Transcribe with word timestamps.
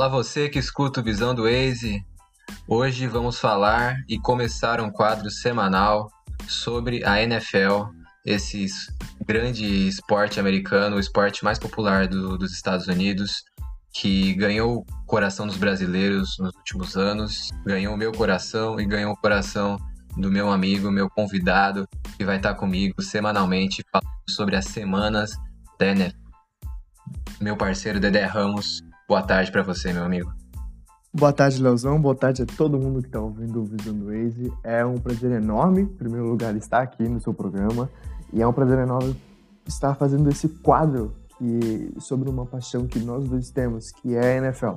Olá 0.00 0.08
você 0.08 0.48
que 0.48 0.58
escuta 0.58 1.00
o 1.00 1.04
Visão 1.04 1.34
do 1.34 1.42
Waze. 1.42 2.02
Hoje 2.66 3.06
vamos 3.06 3.38
falar 3.38 3.96
e 4.08 4.18
começar 4.18 4.80
um 4.80 4.90
quadro 4.90 5.30
semanal 5.30 6.10
sobre 6.48 7.04
a 7.04 7.22
NFL, 7.22 7.90
esse 8.24 8.64
grande 9.26 9.66
esporte 9.86 10.40
americano, 10.40 10.96
o 10.96 10.98
esporte 10.98 11.44
mais 11.44 11.58
popular 11.58 12.08
do, 12.08 12.38
dos 12.38 12.50
Estados 12.50 12.86
Unidos, 12.86 13.44
que 13.92 14.32
ganhou 14.32 14.78
o 14.78 15.06
coração 15.06 15.46
dos 15.46 15.58
brasileiros 15.58 16.34
nos 16.38 16.54
últimos 16.54 16.96
anos, 16.96 17.50
ganhou 17.66 17.92
o 17.92 17.98
meu 17.98 18.10
coração 18.10 18.80
e 18.80 18.86
ganhou 18.86 19.12
o 19.12 19.20
coração 19.20 19.76
do 20.16 20.30
meu 20.30 20.50
amigo, 20.50 20.90
meu 20.90 21.10
convidado, 21.10 21.86
que 22.16 22.24
vai 22.24 22.38
estar 22.38 22.54
comigo 22.54 23.02
semanalmente 23.02 23.84
falando 23.92 24.30
sobre 24.30 24.56
as 24.56 24.64
semanas 24.64 25.32
da 25.78 25.88
NFL. 25.88 26.16
Meu 27.38 27.54
parceiro 27.54 28.00
Dedé 28.00 28.24
Ramos, 28.24 28.82
boa 29.10 29.22
tarde 29.24 29.50
para 29.50 29.64
você, 29.64 29.92
meu 29.92 30.04
amigo. 30.04 30.32
Boa 31.12 31.32
tarde, 31.32 31.60
Leozão. 31.60 32.00
Boa 32.00 32.14
tarde 32.14 32.42
a 32.42 32.46
todo 32.46 32.78
mundo 32.78 33.02
que 33.02 33.08
está 33.08 33.18
ouvindo 33.18 33.60
o 33.60 33.64
Visão 33.64 33.92
do 33.92 34.06
Waze. 34.06 34.52
É 34.62 34.86
um 34.86 34.98
prazer 34.98 35.32
enorme, 35.32 35.80
em 35.80 35.86
primeiro 35.86 36.28
lugar, 36.28 36.54
estar 36.54 36.80
aqui 36.80 37.08
no 37.08 37.20
seu 37.20 37.34
programa. 37.34 37.90
E 38.32 38.40
é 38.40 38.46
um 38.46 38.52
prazer 38.52 38.78
enorme 38.78 39.16
estar 39.66 39.96
fazendo 39.96 40.30
esse 40.30 40.48
quadro 40.48 41.12
que, 41.36 41.92
sobre 41.98 42.30
uma 42.30 42.46
paixão 42.46 42.86
que 42.86 43.00
nós 43.00 43.28
dois 43.28 43.50
temos, 43.50 43.90
que 43.90 44.14
é 44.14 44.20
a 44.20 44.36
NFL. 44.36 44.74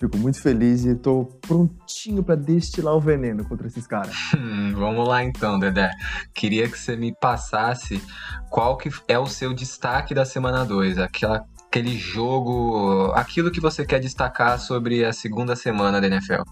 Fico 0.00 0.18
muito 0.18 0.42
feliz 0.42 0.84
e 0.84 0.90
estou 0.90 1.26
prontinho 1.40 2.24
para 2.24 2.34
destilar 2.34 2.96
o 2.96 3.00
veneno 3.00 3.44
contra 3.44 3.68
esses 3.68 3.86
caras. 3.86 4.16
Hum, 4.36 4.72
vamos 4.74 5.06
lá 5.06 5.22
então, 5.22 5.60
Dedé. 5.60 5.92
Queria 6.34 6.68
que 6.68 6.76
você 6.76 6.96
me 6.96 7.14
passasse 7.14 8.02
qual 8.50 8.76
que 8.76 8.90
é 9.06 9.16
o 9.16 9.26
seu 9.26 9.54
destaque 9.54 10.12
da 10.12 10.24
semana 10.24 10.64
2, 10.64 10.98
aquela 10.98 11.46
aquele 11.70 11.96
jogo, 11.96 13.12
aquilo 13.12 13.48
que 13.48 13.60
você 13.60 13.86
quer 13.86 14.00
destacar 14.00 14.58
sobre 14.58 15.04
a 15.04 15.12
segunda 15.12 15.54
semana 15.54 16.00
da 16.00 16.08
NFL. 16.08 16.42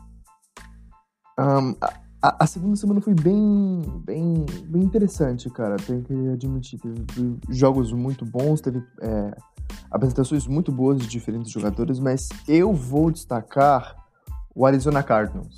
Um, 1.37 1.75
a, 2.23 2.45
a, 2.45 2.47
segunda 2.47 2.77
semana 2.77 3.01
foi 3.01 3.15
bem, 3.15 3.83
bem, 4.05 4.47
bem 4.67 4.83
interessante, 4.83 5.51
cara. 5.51 5.77
Tenho 5.77 6.05
que 6.05 6.15
admitir. 6.29 6.79
Teve 6.79 7.37
jogos 7.49 7.93
muito 7.93 8.25
bons, 8.25 8.61
teve 8.61 8.81
é, 9.01 9.37
apresentações 9.91 10.47
muito 10.47 10.71
boas 10.71 10.99
de 10.99 11.09
diferentes 11.09 11.51
jogadores, 11.51 11.99
mas 11.99 12.29
eu 12.47 12.73
vou 12.73 13.11
destacar 13.11 13.97
o 14.55 14.65
Arizona 14.65 15.03
Cardinals. 15.03 15.57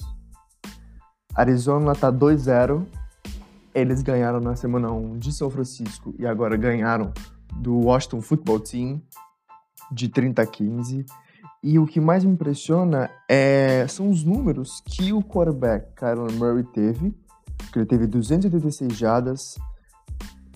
Arizona 1.34 1.94
tá 1.94 2.10
2-0. 2.10 2.86
Eles 3.74 4.02
ganharam 4.02 4.40
na 4.40 4.56
semana 4.56 4.90
1 4.90 5.18
de 5.18 5.32
São 5.32 5.50
Francisco 5.50 6.14
e 6.18 6.26
agora 6.26 6.56
ganharam 6.56 7.12
do 7.56 7.76
Washington 7.76 8.22
Football 8.22 8.60
Team 8.60 9.02
de 9.90 10.08
30 10.08 10.42
a 10.42 10.46
15. 10.46 11.04
E 11.62 11.78
o 11.78 11.86
que 11.86 12.00
mais 12.00 12.24
me 12.24 12.32
impressiona 12.32 13.10
é, 13.28 13.86
são 13.88 14.08
os 14.08 14.24
números 14.24 14.82
que 14.86 15.12
o 15.12 15.22
quarterback 15.22 15.94
Kyler 15.94 16.32
Murray 16.32 16.64
teve. 16.64 17.14
Que 17.72 17.78
ele 17.78 17.86
teve 17.86 18.06
286 18.06 18.96
jadas, 18.96 19.56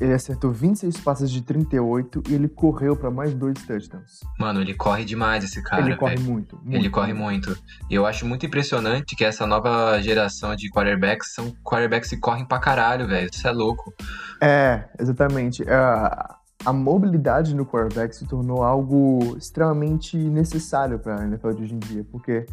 ele 0.01 0.13
acertou 0.13 0.51
26 0.51 0.97
passes 0.99 1.31
de 1.31 1.41
38 1.41 2.23
e 2.29 2.35
ele 2.35 2.49
correu 2.49 2.97
para 2.97 3.11
mais 3.11 3.33
dois 3.33 3.55
touchdowns. 3.65 4.21
Mano, 4.39 4.61
ele 4.61 4.75
corre 4.75 5.05
demais 5.05 5.45
esse 5.45 5.63
cara. 5.63 5.83
Ele 5.83 5.97
corre 5.97 6.19
muito, 6.19 6.59
muito, 6.63 6.77
Ele 6.77 6.91
corre 6.91 7.13
muito. 7.13 7.57
E 7.89 7.95
eu 7.95 8.05
acho 8.05 8.27
muito 8.27 8.45
impressionante 8.45 9.15
que 9.15 9.25
essa 9.25 9.47
nova 9.47 10.01
geração 10.03 10.57
de 10.57 10.69
quarterbacks 10.69 11.33
são 11.33 11.51
quarterbacks 11.63 12.11
que 12.11 12.17
correm 12.17 12.45
pra 12.45 12.59
caralho, 12.59 13.07
velho. 13.07 13.31
Isso 13.33 13.47
é 13.47 13.53
louco. 13.53 13.95
É, 14.43 14.85
exatamente. 14.99 15.63
Uh, 15.63 16.35
a 16.65 16.73
mobilidade 16.73 17.55
no 17.55 17.67
quarterback 17.67 18.17
se 18.17 18.27
tornou 18.27 18.63
algo 18.63 19.37
extremamente 19.37 20.17
necessário 20.17 20.99
para 20.99 21.21
a 21.21 21.25
NFL 21.25 21.51
de 21.51 21.63
hoje 21.63 21.75
em 21.75 21.79
dia, 21.79 22.07
porque 22.11 22.47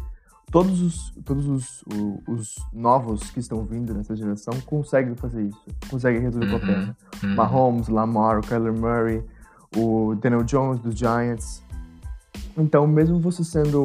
todos 0.50 0.82
os, 0.82 1.10
todos 1.24 1.48
os, 1.48 1.82
os, 1.86 2.28
os, 2.28 2.56
novos 2.72 3.30
que 3.30 3.40
estão 3.40 3.64
vindo 3.64 3.94
nessa 3.94 4.14
geração 4.14 4.52
conseguem 4.66 5.14
fazer 5.14 5.44
isso, 5.44 5.60
conseguem 5.88 6.20
resolver 6.20 6.46
uhum, 6.46 6.52
uhum, 6.52 6.66
perna. 6.66 6.96
Uhum. 7.22 7.34
Mahomes, 7.34 7.88
Lamar, 7.88 8.38
o 8.38 8.42
Kyler 8.42 8.72
Murray, 8.72 9.24
o 9.76 10.14
Daniel 10.16 10.44
Jones 10.44 10.80
dos 10.80 10.94
Giants. 10.94 11.62
Então, 12.56 12.86
mesmo 12.86 13.18
você 13.18 13.42
sendo 13.42 13.82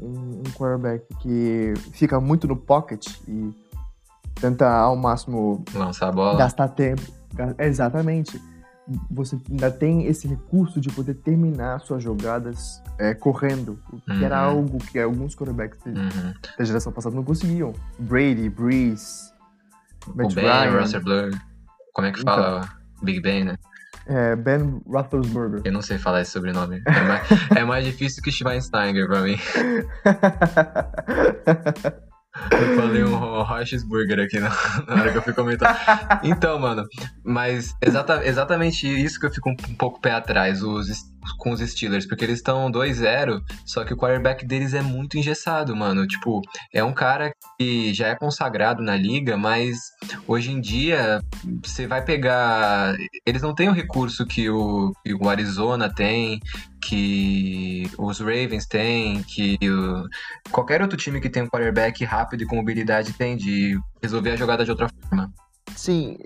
um, 0.00 0.40
um 0.40 0.50
quarterback 0.56 1.06
que 1.20 1.72
fica 1.92 2.20
muito 2.20 2.48
no 2.48 2.56
pocket 2.56 3.06
e 3.28 3.54
tenta 4.40 4.68
ao 4.68 4.96
máximo 4.96 5.64
lançar 5.72 6.08
a 6.08 6.12
bola, 6.12 6.36
gastar 6.36 6.66
tempo, 6.66 7.02
exatamente 7.60 8.40
você 9.10 9.38
ainda 9.50 9.70
tem 9.70 10.06
esse 10.06 10.26
recurso 10.26 10.80
de 10.80 10.88
poder 10.88 11.14
terminar 11.14 11.80
suas 11.80 12.02
jogadas 12.02 12.82
é, 12.98 13.14
correndo, 13.14 13.78
que 14.04 14.10
uhum. 14.10 14.24
era 14.24 14.38
algo 14.38 14.78
que 14.78 14.98
alguns 14.98 15.34
quarterbacks 15.34 15.78
uhum. 15.86 16.34
da 16.58 16.64
geração 16.64 16.92
passada 16.92 17.14
não 17.14 17.24
conseguiam. 17.24 17.72
Brady, 17.98 18.48
Breeze, 18.48 19.32
Matt 20.14 20.32
o 20.32 20.34
Ben, 20.34 20.44
Ryan. 20.44 20.80
Russell 20.80 21.02
Blur. 21.02 21.30
Como 21.92 22.06
é 22.06 22.12
que 22.12 22.22
fala 22.22 22.62
então, 22.64 22.76
Big 23.02 23.20
Ben, 23.20 23.44
né? 23.44 23.56
É, 24.06 24.34
Ben 24.34 24.80
Roethlisberger. 24.86 25.60
Eu 25.64 25.72
não 25.72 25.82
sei 25.82 25.98
falar 25.98 26.22
esse 26.22 26.32
sobrenome. 26.32 26.82
É 26.86 27.00
mais, 27.02 27.28
é 27.56 27.64
mais 27.64 27.84
difícil 27.84 28.22
que 28.22 28.32
Schweinsteiger 28.32 29.06
pra 29.06 29.20
mim. 29.20 29.38
Eu 32.50 32.76
falei 32.76 33.04
um 33.04 33.42
Rochesburger 33.42 34.20
aqui 34.20 34.38
na, 34.38 34.50
na, 34.86 35.00
hora 35.00 35.12
que 35.12 35.18
eu 35.18 35.22
fui 35.22 35.32
comentar. 35.32 36.20
Então, 36.22 36.58
mano, 36.58 36.86
mas 37.24 37.74
exata, 37.80 38.26
exatamente 38.26 38.86
isso 38.86 39.18
que 39.18 39.26
eu 39.26 39.30
fico 39.30 39.50
um, 39.50 39.56
um 39.68 39.74
pouco 39.74 40.00
pé 40.00 40.12
atrás 40.12 40.62
os, 40.62 40.88
com 41.38 41.50
os 41.50 41.60
Steelers, 41.60 42.06
porque 42.06 42.24
eles 42.24 42.38
estão 42.38 42.70
2-0, 42.70 43.40
só 43.64 43.84
que 43.84 43.92
o 43.92 43.96
quarterback 43.96 44.46
deles 44.46 44.74
é 44.74 44.82
muito 44.82 45.18
engessado, 45.18 45.74
mano. 45.74 46.06
Tipo, 46.06 46.40
é 46.72 46.82
um 46.82 46.92
cara 46.92 47.32
que 47.58 47.92
já 47.94 48.08
é 48.08 48.14
consagrado 48.14 48.82
na 48.82 48.96
liga, 48.96 49.36
mas 49.36 49.78
hoje 50.26 50.52
em 50.52 50.60
dia 50.60 51.22
você 51.62 51.86
vai 51.86 52.04
pegar. 52.04 52.94
Eles 53.26 53.42
não 53.42 53.54
têm 53.54 53.68
o 53.68 53.72
recurso 53.72 54.26
que 54.26 54.48
o, 54.50 54.92
que 55.04 55.14
o 55.14 55.28
Arizona 55.28 55.92
tem, 55.92 56.40
que 56.82 57.90
os 57.98 58.20
Ravens 58.20 58.66
têm, 58.66 59.22
que 59.22 59.58
o... 59.62 60.08
qualquer 60.50 60.82
outro 60.82 60.96
time 60.96 61.20
que 61.20 61.30
tem 61.30 61.42
um 61.42 61.48
quarterback 61.48 62.04
rápido 62.04 62.42
e 62.42 62.46
com 62.46 62.56
mobilidade 62.56 63.12
tem 63.12 63.36
de 63.36 63.78
resolver 64.02 64.30
a 64.30 64.36
jogada 64.36 64.64
de 64.64 64.70
outra 64.70 64.88
forma. 64.88 65.32
Sim, 65.76 66.18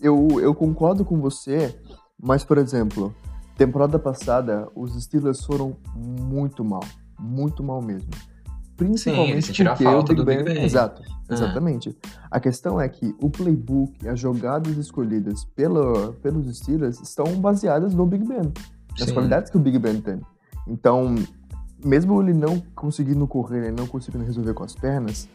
eu, 0.00 0.40
eu 0.40 0.54
concordo 0.54 1.04
com 1.04 1.20
você, 1.20 1.74
mas, 2.20 2.44
por 2.44 2.58
exemplo, 2.58 3.14
temporada 3.56 3.98
passada 3.98 4.68
os 4.74 5.00
Steelers 5.02 5.44
foram 5.44 5.76
muito 5.94 6.64
mal, 6.64 6.84
muito 7.18 7.62
mal 7.62 7.80
mesmo. 7.80 8.10
Principalmente 8.76 9.54
Sim, 9.54 9.64
porque 9.64 9.86
o 9.86 10.02
Big, 10.02 10.24
ben, 10.24 10.44
ben. 10.44 10.64
Exato, 10.64 11.02
ah. 11.06 11.32
exatamente. 11.32 11.96
A 12.30 12.40
questão 12.40 12.80
é 12.80 12.88
que 12.88 13.14
o 13.20 13.30
playbook 13.30 14.04
e 14.04 14.08
as 14.08 14.18
jogadas 14.18 14.76
escolhidas 14.76 15.44
pela, 15.44 16.12
pelos 16.14 16.56
Steelers 16.56 17.00
estão 17.00 17.26
baseadas 17.40 17.94
no 17.94 18.04
Big 18.04 18.24
Ben 18.24 18.52
das 18.98 19.08
Sim. 19.08 19.14
qualidades 19.14 19.50
que 19.50 19.56
o 19.56 19.60
Big 19.60 19.78
Ben 19.78 20.00
tem. 20.00 20.20
Então, 20.66 21.14
mesmo 21.84 22.20
ele 22.20 22.32
não 22.32 22.60
conseguindo 22.74 23.26
correr, 23.26 23.70
não 23.70 23.86
conseguindo 23.86 24.24
resolver 24.24 24.54
com 24.54 24.64
as 24.64 24.74
pernas, 24.74 25.28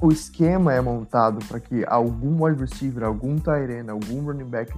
o 0.00 0.12
esquema 0.12 0.74
é 0.74 0.80
montado 0.80 1.44
para 1.46 1.58
que 1.58 1.84
algum 1.86 2.44
wide 2.44 2.60
receiver, 2.60 3.04
algum 3.04 3.36
tight 3.36 3.72
end, 3.72 3.90
algum 3.90 4.24
running 4.24 4.44
back 4.44 4.72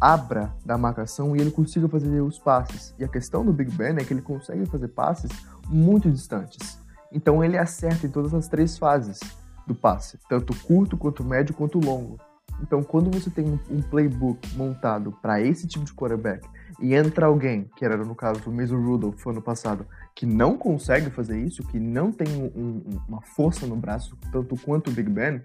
abra 0.00 0.52
da 0.64 0.76
marcação 0.76 1.36
e 1.36 1.40
ele 1.40 1.50
consiga 1.50 1.88
fazer 1.88 2.20
os 2.20 2.38
passes. 2.38 2.94
E 2.98 3.04
a 3.04 3.08
questão 3.08 3.44
do 3.44 3.52
Big 3.52 3.70
Ben 3.72 3.96
é 3.96 4.04
que 4.04 4.12
ele 4.12 4.22
consegue 4.22 4.66
fazer 4.66 4.88
passes 4.88 5.30
muito 5.68 6.10
distantes. 6.10 6.78
Então 7.12 7.44
ele 7.44 7.58
acerta 7.58 8.06
em 8.06 8.10
todas 8.10 8.32
as 8.34 8.48
três 8.48 8.78
fases 8.78 9.20
do 9.66 9.74
passe, 9.74 10.18
tanto 10.28 10.54
curto 10.64 10.96
quanto 10.96 11.22
médio 11.22 11.54
quanto 11.54 11.78
longo. 11.78 12.18
Então 12.60 12.82
quando 12.82 13.10
você 13.10 13.30
tem 13.30 13.60
um 13.70 13.82
playbook 13.82 14.56
montado 14.56 15.12
para 15.20 15.40
esse 15.40 15.66
tipo 15.66 15.84
de 15.84 15.92
quarterback 15.92 16.48
e 16.80 16.94
entra 16.94 17.26
alguém, 17.26 17.70
que 17.76 17.84
era 17.84 17.96
no 17.96 18.14
caso 18.14 18.42
o 18.46 18.52
Mason 18.52 18.80
Rudolph 18.80 19.26
ano 19.26 19.42
passado, 19.42 19.86
que 20.14 20.26
não 20.26 20.56
consegue 20.56 21.10
fazer 21.10 21.38
isso, 21.40 21.62
que 21.64 21.78
não 21.78 22.10
tem 22.12 22.28
um, 22.36 22.46
um, 22.46 23.00
uma 23.08 23.20
força 23.20 23.66
no 23.66 23.76
braço 23.76 24.16
tanto 24.30 24.56
quanto 24.56 24.90
o 24.90 24.92
Big 24.92 25.08
Ben, 25.10 25.42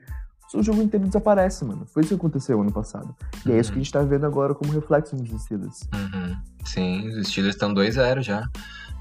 o 0.54 0.64
jogo 0.64 0.82
inteiro 0.82 1.06
desaparece, 1.06 1.66
mano. 1.66 1.86
Foi 1.86 2.02
isso 2.02 2.10
que 2.10 2.16
aconteceu 2.16 2.62
ano 2.62 2.72
passado. 2.72 3.14
E 3.46 3.50
uhum. 3.50 3.56
é 3.56 3.60
isso 3.60 3.72
que 3.72 3.80
a 3.80 3.82
gente 3.82 3.92
tá 3.92 4.02
vendo 4.02 4.26
agora 4.26 4.54
como 4.54 4.72
reflexo 4.72 5.16
nos 5.16 5.30
Steelers. 5.42 5.82
Uhum. 5.94 6.38
Sim, 6.66 7.10
os 7.10 7.28
Steelers 7.28 7.56
estão 7.56 7.74
2-0 7.74 8.22
já. 8.22 8.48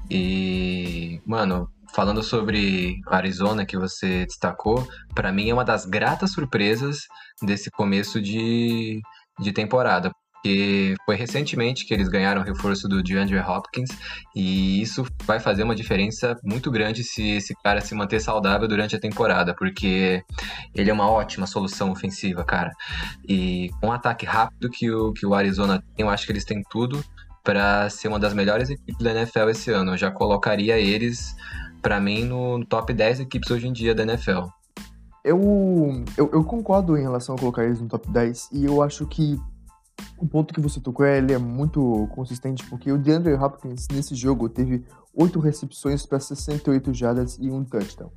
E, 0.09 1.21
mano, 1.25 1.69
falando 1.93 2.21
sobre 2.23 3.01
Arizona 3.07 3.65
que 3.65 3.77
você 3.77 4.25
destacou, 4.25 4.87
para 5.13 5.31
mim 5.31 5.49
é 5.49 5.53
uma 5.53 5.65
das 5.65 5.85
gratas 5.85 6.31
surpresas 6.31 7.07
desse 7.41 7.69
começo 7.71 8.21
de, 8.21 9.01
de 9.39 9.51
temporada 9.51 10.11
porque 10.47 10.95
foi 11.05 11.15
recentemente 11.15 11.85
que 11.85 11.93
eles 11.93 12.07
ganharam 12.07 12.41
o 12.41 12.43
reforço 12.43 12.87
do 12.87 13.03
DeAndre 13.03 13.39
Hopkins 13.39 13.89
e 14.35 14.81
isso 14.81 15.05
vai 15.25 15.39
fazer 15.39 15.63
uma 15.63 15.75
diferença 15.75 16.35
muito 16.43 16.71
grande 16.71 17.03
se 17.03 17.31
esse 17.31 17.53
cara 17.63 17.81
se 17.81 17.93
manter 17.93 18.19
saudável 18.19 18.67
durante 18.67 18.95
a 18.95 18.99
temporada, 18.99 19.53
porque 19.53 20.23
ele 20.73 20.89
é 20.89 20.93
uma 20.93 21.09
ótima 21.09 21.45
solução 21.45 21.91
ofensiva, 21.91 22.43
cara. 22.43 22.71
E 23.27 23.69
com 23.81 23.87
um 23.87 23.91
ataque 23.91 24.25
rápido 24.25 24.69
que 24.69 24.89
o, 24.89 25.11
que 25.13 25.25
o 25.25 25.33
Arizona 25.33 25.83
tem, 25.95 26.05
eu 26.05 26.09
acho 26.09 26.25
que 26.25 26.31
eles 26.31 26.45
têm 26.45 26.61
tudo 26.69 27.03
para 27.43 27.89
ser 27.89 28.07
uma 28.07 28.19
das 28.19 28.33
melhores 28.33 28.69
equipes 28.69 29.03
da 29.03 29.11
NFL 29.11 29.49
esse 29.49 29.71
ano. 29.71 29.93
Eu 29.93 29.97
já 29.97 30.11
colocaria 30.11 30.77
eles 30.77 31.35
para 31.81 31.99
mim, 31.99 32.25
no 32.25 32.65
top 32.65 32.93
10 32.93 33.21
equipes 33.21 33.49
hoje 33.49 33.67
em 33.67 33.73
dia 33.73 33.95
da 33.95 34.03
NFL. 34.03 34.47
Eu, 35.23 36.03
eu, 36.17 36.29
eu, 36.31 36.43
concordo 36.43 36.97
em 36.97 37.01
relação 37.01 37.35
a 37.35 37.37
colocar 37.37 37.65
eles 37.65 37.81
no 37.81 37.87
top 37.87 38.09
10 38.09 38.49
e 38.53 38.65
eu 38.65 38.81
acho 38.81 39.05
que 39.05 39.37
o 40.17 40.27
ponto 40.27 40.53
que 40.53 40.61
você 40.61 40.79
tocou 40.79 41.05
ele 41.05 41.33
é 41.33 41.37
muito 41.37 42.07
consistente 42.13 42.65
porque 42.65 42.91
o 42.91 42.97
DeAndre 42.97 43.33
Hopkins 43.33 43.87
nesse 43.91 44.15
jogo 44.15 44.49
teve 44.49 44.83
8 45.13 45.39
recepções 45.39 46.05
para 46.05 46.19
68 46.19 46.93
jardas 46.93 47.37
e 47.39 47.49
um 47.49 47.63
touchdown. 47.63 48.11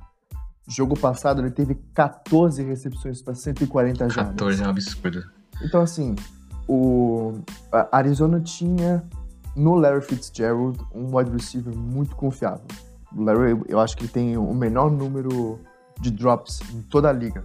Jogo 0.67 0.97
passado 0.99 1.41
ele 1.41 1.51
teve 1.51 1.75
14 1.93 2.63
recepções 2.63 3.21
para 3.21 3.35
140 3.35 4.09
jardas. 4.09 4.33
14 4.33 4.63
é 4.63 4.67
um 4.67 4.69
absurdo. 4.69 5.23
Então 5.61 5.81
assim, 5.81 6.15
o 6.67 7.39
Arizona 7.91 8.39
tinha 8.39 9.03
no 9.55 9.75
Larry 9.75 10.01
Fitzgerald 10.01 10.79
um 10.93 11.15
wide 11.15 11.31
receiver 11.31 11.75
muito 11.75 12.15
confiável. 12.15 12.65
O 13.15 13.23
Larry, 13.23 13.61
eu 13.67 13.79
acho 13.79 13.97
que 13.97 14.03
ele 14.03 14.11
tem 14.11 14.37
o 14.37 14.53
menor 14.53 14.89
número 14.89 15.59
de 15.99 16.09
drops 16.09 16.61
em 16.73 16.81
toda 16.83 17.09
a 17.09 17.11
liga. 17.11 17.43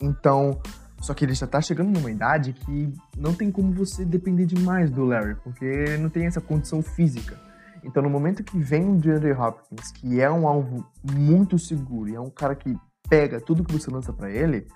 Então, 0.00 0.60
só 1.04 1.12
que 1.12 1.22
ele 1.22 1.34
já 1.34 1.46
tá 1.46 1.60
chegando 1.60 1.90
numa 1.90 2.10
idade 2.10 2.54
que 2.54 2.90
não 3.14 3.34
tem 3.34 3.52
como 3.52 3.70
você 3.74 4.06
depender 4.06 4.46
demais 4.46 4.90
do 4.90 5.04
Larry, 5.04 5.34
porque 5.34 5.98
não 5.98 6.08
tem 6.08 6.24
essa 6.24 6.40
condição 6.40 6.82
física. 6.82 7.38
Então, 7.84 8.02
no 8.02 8.08
momento 8.08 8.42
que 8.42 8.58
vem 8.58 8.88
o 8.88 8.96
DeAndre 8.96 9.32
Hopkins, 9.32 9.92
que 9.92 10.18
é 10.18 10.30
um 10.30 10.48
alvo 10.48 10.90
muito 11.02 11.58
seguro 11.58 12.08
e 12.08 12.14
é 12.14 12.20
um 12.20 12.30
cara 12.30 12.54
que 12.54 12.74
pega 13.06 13.38
tudo 13.38 13.62
que 13.62 13.70
você 13.70 13.90
lança 13.90 14.14
para 14.14 14.30
ele, 14.30 14.66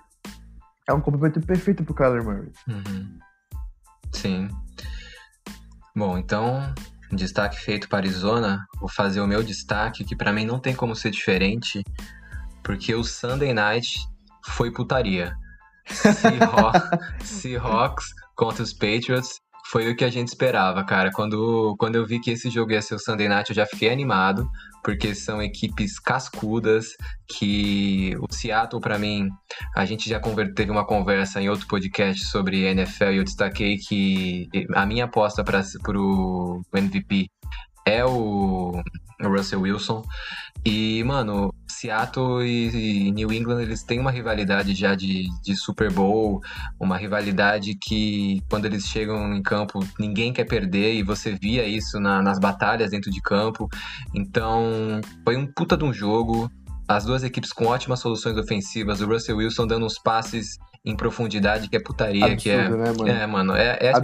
é 0.87 0.93
um 0.93 1.01
complemento 1.01 1.41
perfeito 1.41 1.83
pro 1.83 1.95
Kyler 1.95 2.23
Murray. 2.23 2.51
Uhum. 2.67 3.19
Sim. 4.11 4.49
Bom, 5.95 6.15
então, 6.15 6.61
destaque 7.11 7.59
feito 7.59 7.89
para 7.89 7.97
Arizona, 7.97 8.67
vou 8.79 8.87
fazer 8.87 9.19
o 9.19 9.25
meu 9.25 9.41
destaque, 9.41 10.03
que 10.03 10.15
para 10.15 10.31
mim 10.31 10.45
não 10.45 10.59
tem 10.59 10.75
como 10.75 10.95
ser 10.95 11.09
diferente, 11.09 11.83
porque 12.63 12.93
o 12.93 13.03
Sunday 13.03 13.51
Night 13.51 13.97
foi 14.45 14.71
putaria. 14.71 15.35
Seahawks 17.23 18.05
contra 18.35 18.63
os 18.63 18.73
Patriots 18.73 19.39
foi 19.69 19.91
o 19.91 19.95
que 19.95 20.03
a 20.03 20.09
gente 20.09 20.29
esperava, 20.29 20.83
cara. 20.83 21.11
Quando, 21.13 21.75
quando 21.77 21.95
eu 21.95 22.05
vi 22.05 22.19
que 22.19 22.31
esse 22.31 22.49
jogo 22.49 22.71
ia 22.71 22.81
ser 22.81 22.95
o 22.95 22.99
Sunday 22.99 23.27
Night, 23.27 23.51
eu 23.51 23.55
já 23.55 23.67
fiquei 23.67 23.91
animado, 23.91 24.49
porque 24.83 25.13
são 25.13 25.41
equipes 25.43 25.99
cascudas, 25.99 26.95
que 27.27 28.15
o 28.19 28.33
Seattle, 28.33 28.81
para 28.81 28.97
mim, 28.97 29.29
a 29.75 29.85
gente 29.85 30.09
já 30.09 30.19
teve 30.55 30.71
uma 30.71 30.85
conversa 30.85 31.39
em 31.39 31.49
outro 31.49 31.67
podcast 31.67 32.25
sobre 32.25 32.63
NFL 32.63 33.11
e 33.11 33.17
eu 33.17 33.23
destaquei 33.23 33.77
que 33.77 34.47
a 34.73 34.87
minha 34.87 35.05
aposta 35.05 35.43
para 35.43 35.61
o 35.99 36.61
MVP 36.73 37.29
é 37.89 38.05
o 38.05 38.81
Russell 39.21 39.61
Wilson. 39.61 40.03
E, 40.65 41.03
mano, 41.03 41.53
Seattle 41.67 42.45
e, 42.45 43.11
New 43.11 43.31
England, 43.31 43.61
eles 43.61 43.83
têm 43.83 43.99
uma 43.99 44.11
rivalidade 44.11 44.75
já 44.75 44.93
de, 44.93 45.27
de 45.41 45.55
Super 45.55 45.91
Bowl, 45.91 46.41
uma 46.79 46.97
rivalidade 46.97 47.75
que, 47.75 48.41
quando 48.49 48.65
eles 48.65 48.85
chegam 48.85 49.33
em 49.33 49.41
campo, 49.41 49.79
ninguém 49.99 50.31
quer 50.31 50.45
perder, 50.45 50.95
e 50.95 51.03
você 51.03 51.31
via 51.31 51.65
isso 51.65 51.99
na, 51.99 52.21
nas 52.21 52.39
batalhas 52.39 52.91
dentro 52.91 53.09
de 53.09 53.21
campo. 53.21 53.67
Então, 54.13 55.01
foi 55.23 55.35
um 55.35 55.47
puta 55.47 55.75
de 55.75 55.83
um 55.83 55.93
jogo. 55.93 56.51
As 56.87 57.05
duas 57.05 57.23
equipes 57.23 57.53
com 57.53 57.65
ótimas 57.65 57.99
soluções 57.99 58.37
ofensivas, 58.37 58.99
o 58.99 59.07
Russell 59.07 59.37
Wilson 59.37 59.67
dando 59.67 59.85
uns 59.85 59.99
passes 59.99 60.57
em 60.83 60.95
profundidade, 60.95 61.67
que 61.67 61.75
é 61.75 61.79
putaria, 61.79 62.25
Absurdo, 62.25 62.41
que 62.41 62.49
é. 62.49 62.69
Né, 62.69 62.93
mano? 62.97 63.07
É, 63.07 63.27
mano, 63.27 63.55
é, 63.55 63.77
é, 63.81 63.93
a 63.93 64.01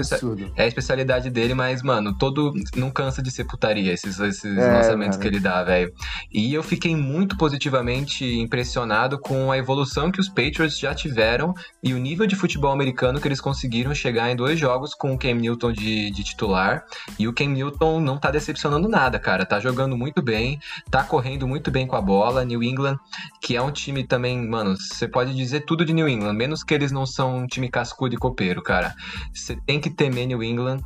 é, 0.58 0.64
a 0.64 0.68
especialidade 0.68 1.30
dele, 1.30 1.54
mas, 1.54 1.82
mano, 1.82 2.18
todo. 2.18 2.54
Não 2.76 2.92
cansa 2.92 3.22
de 3.22 3.32
ser 3.32 3.46
putaria 3.46 3.94
esses, 3.94 4.20
esses 4.20 4.58
é, 4.58 4.74
lançamentos 4.74 5.18
que 5.18 5.26
ele 5.26 5.40
dá, 5.40 5.64
velho. 5.64 5.94
E 6.32 6.54
eu 6.54 6.62
fiquei 6.62 6.96
muito 6.96 7.38
positivamente 7.38 8.26
impressionado 8.26 9.18
com 9.18 9.52
a 9.52 9.58
evolução 9.58 10.12
que 10.12 10.20
os 10.20 10.28
Patriots 10.28 10.78
já 10.78 10.94
tiveram 10.94 11.54
e 11.82 11.94
o 11.94 11.98
nível 11.98 12.28
de 12.28 12.36
futebol 12.36 12.72
americano 12.72 13.22
que 13.22 13.28
eles 13.28 13.40
conseguiram 13.40 13.96
chegar 13.96 14.30
em 14.30 14.36
dois 14.36 14.60
jogos 14.60 14.94
com 14.94 15.14
o 15.14 15.18
Cam 15.18 15.36
Newton 15.36 15.72
de, 15.72 16.12
de 16.12 16.24
titular. 16.24 16.84
E 17.18 17.28
o 17.28 17.34
Cam 17.34 17.48
Newton 17.48 18.02
não 18.02 18.18
tá 18.18 18.30
decepcionando 18.32 18.90
nada, 18.90 19.18
cara. 19.18 19.46
Tá 19.46 19.60
jogando 19.62 19.96
muito 19.96 20.22
bem, 20.22 20.60
tá 20.92 21.04
correndo 21.04 21.48
muito 21.48 21.72
bem 21.72 21.88
com 21.88 21.96
a 21.96 22.02
bola. 22.02 22.44
New 22.44 22.62
England, 22.62 22.98
que 23.42 23.56
é 23.56 23.62
um 23.62 23.72
time 23.72 24.04
também, 24.04 24.46
mano, 24.46 24.76
você 24.76 25.08
pode 25.08 25.34
dizer 25.34 25.62
tudo 25.62 25.86
de 25.86 25.94
New 25.94 26.10
England, 26.10 26.34
menos 26.34 26.65
que 26.66 26.74
eles 26.74 26.92
não 26.92 27.06
são 27.06 27.38
um 27.38 27.48
time 27.48 27.70
cascudo 27.70 28.16
e 28.16 28.18
copeiro, 28.18 28.62
cara. 28.62 28.94
Você 29.34 29.56
tem 29.66 29.80
que 29.80 29.90
temer 29.90 30.28
New 30.28 30.44
England. 30.44 30.82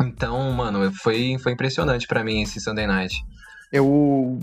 Então, 0.00 0.50
mano, 0.52 0.92
foi, 0.92 1.36
foi 1.38 1.52
impressionante 1.52 2.06
para 2.06 2.24
mim 2.24 2.42
esse 2.42 2.60
Sunday 2.60 2.86
Night. 2.86 3.14
Eu, 3.72 4.38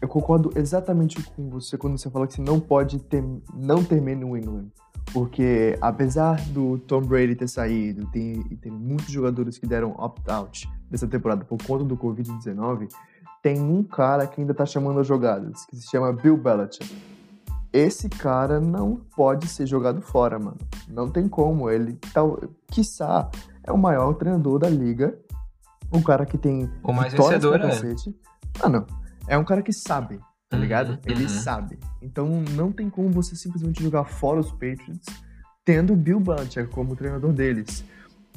eu 0.00 0.08
concordo 0.08 0.52
exatamente 0.56 1.22
com 1.22 1.48
você 1.50 1.76
quando 1.76 1.98
você 1.98 2.10
fala 2.10 2.26
que 2.26 2.34
você 2.34 2.42
não 2.42 2.60
pode 2.60 2.98
ter, 2.98 3.22
não 3.54 3.82
temer 3.84 4.16
New 4.16 4.36
England. 4.36 4.66
Porque 5.12 5.78
apesar 5.80 6.40
do 6.48 6.78
Tom 6.78 7.00
Brady 7.00 7.36
ter 7.36 7.48
saído 7.48 8.06
tem, 8.10 8.44
e 8.50 8.56
tem 8.56 8.72
muitos 8.72 9.08
jogadores 9.08 9.56
que 9.56 9.66
deram 9.66 9.94
opt-out 9.96 10.68
dessa 10.90 11.06
temporada 11.06 11.44
por 11.44 11.62
conta 11.64 11.84
do 11.84 11.96
Covid-19, 11.96 12.88
tem 13.42 13.60
um 13.60 13.82
cara 13.82 14.26
que 14.26 14.40
ainda 14.40 14.52
tá 14.52 14.66
chamando 14.66 14.98
as 14.98 15.06
jogadas, 15.06 15.64
que 15.66 15.76
se 15.76 15.88
chama 15.88 16.12
Bill 16.12 16.36
Belichick 16.36 17.15
esse 17.72 18.08
cara 18.08 18.60
não 18.60 18.96
pode 19.14 19.48
ser 19.48 19.66
jogado 19.66 20.00
fora, 20.00 20.38
mano. 20.38 20.58
Não 20.88 21.10
tem 21.10 21.28
como. 21.28 21.70
Ele, 21.70 21.98
tal, 22.12 22.40
quiçá, 22.68 23.30
é 23.64 23.72
o 23.72 23.78
maior 23.78 24.14
treinador 24.14 24.58
da 24.58 24.68
liga. 24.68 25.18
Um 25.92 26.02
cara 26.02 26.24
que 26.26 26.38
tem. 26.38 26.70
O 26.82 26.92
mais 26.92 27.12
vencedor, 27.12 27.58
né? 27.58 27.70
Mano, 28.62 28.86
é 29.28 29.36
um 29.36 29.44
cara 29.44 29.62
que 29.62 29.72
sabe, 29.72 30.18
tá 30.48 30.56
uhum, 30.56 30.62
ligado? 30.62 30.90
Uhum, 30.90 30.98
Ele 31.06 31.28
sabe. 31.28 31.78
Então 32.00 32.28
não 32.52 32.72
tem 32.72 32.88
como 32.88 33.10
você 33.10 33.36
simplesmente 33.36 33.82
jogar 33.82 34.04
fora 34.04 34.40
os 34.40 34.50
Patriots 34.50 35.06
tendo 35.64 35.96
Bill 35.96 36.20
Belichick 36.20 36.68
como 36.68 36.96
treinador 36.96 37.32
deles. 37.32 37.84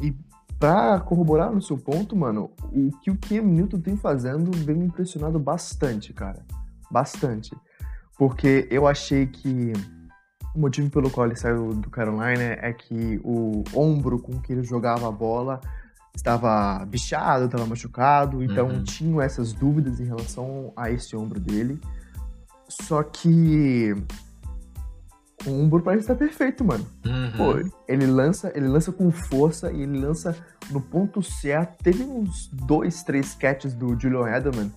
E 0.01 0.13
pra 0.59 0.99
corroborar 0.99 1.51
no 1.51 1.61
seu 1.61 1.77
ponto, 1.77 2.15
mano, 2.15 2.51
o 2.73 2.89
que 3.01 3.11
o 3.11 3.17
Cam 3.17 3.43
Newton 3.43 3.79
tem 3.79 3.95
fazendo 3.95 4.51
vem 4.65 4.75
me 4.75 4.85
impressionado 4.85 5.39
bastante, 5.39 6.11
cara. 6.11 6.43
Bastante 6.91 7.55
porque 8.19 8.67
eu 8.69 8.85
achei 8.85 9.25
que 9.25 9.71
o 10.53 10.59
motivo 10.59 10.89
pelo 10.89 11.09
qual 11.09 11.25
ele 11.25 11.37
saiu 11.37 11.73
do 11.73 11.89
Carolina 11.89 12.57
é 12.59 12.73
que 12.73 13.17
o 13.23 13.63
ombro 13.73 14.19
com 14.19 14.41
que 14.41 14.51
ele 14.51 14.61
jogava 14.61 15.07
a 15.07 15.11
bola 15.11 15.61
estava 16.13 16.85
bichado, 16.85 17.45
estava 17.45 17.65
machucado, 17.65 18.43
então 18.43 18.67
uhum. 18.67 18.83
tinham 18.83 19.21
essas 19.21 19.53
dúvidas 19.53 20.01
em 20.01 20.03
relação 20.03 20.73
a 20.75 20.91
esse 20.91 21.15
ombro 21.15 21.39
dele. 21.39 21.79
Só 22.67 23.01
que 23.03 23.95
o 25.45 25.51
ombro 25.51 25.81
parece 25.81 26.01
estar 26.01 26.15
perfeito, 26.15 26.65
mano. 26.65 26.85
Uhum. 27.05 27.31
Pô, 27.37 27.71
ele 27.87 28.05
lança, 28.05 28.51
ele 28.53 28.67
lança 28.67 28.91
com 28.91 29.09
força 29.11 29.71
e 29.71 29.81
ele 29.81 29.97
lança 29.97 30.35
no 30.69 30.81
ponto 30.81 31.23
certo. 31.23 31.81
Teve 31.81 32.03
uns 32.03 32.49
dois, 32.51 33.01
três 33.01 33.33
catches 33.33 33.73
do 33.73 33.97
Julian 33.97 34.27
Edelman 34.27 34.69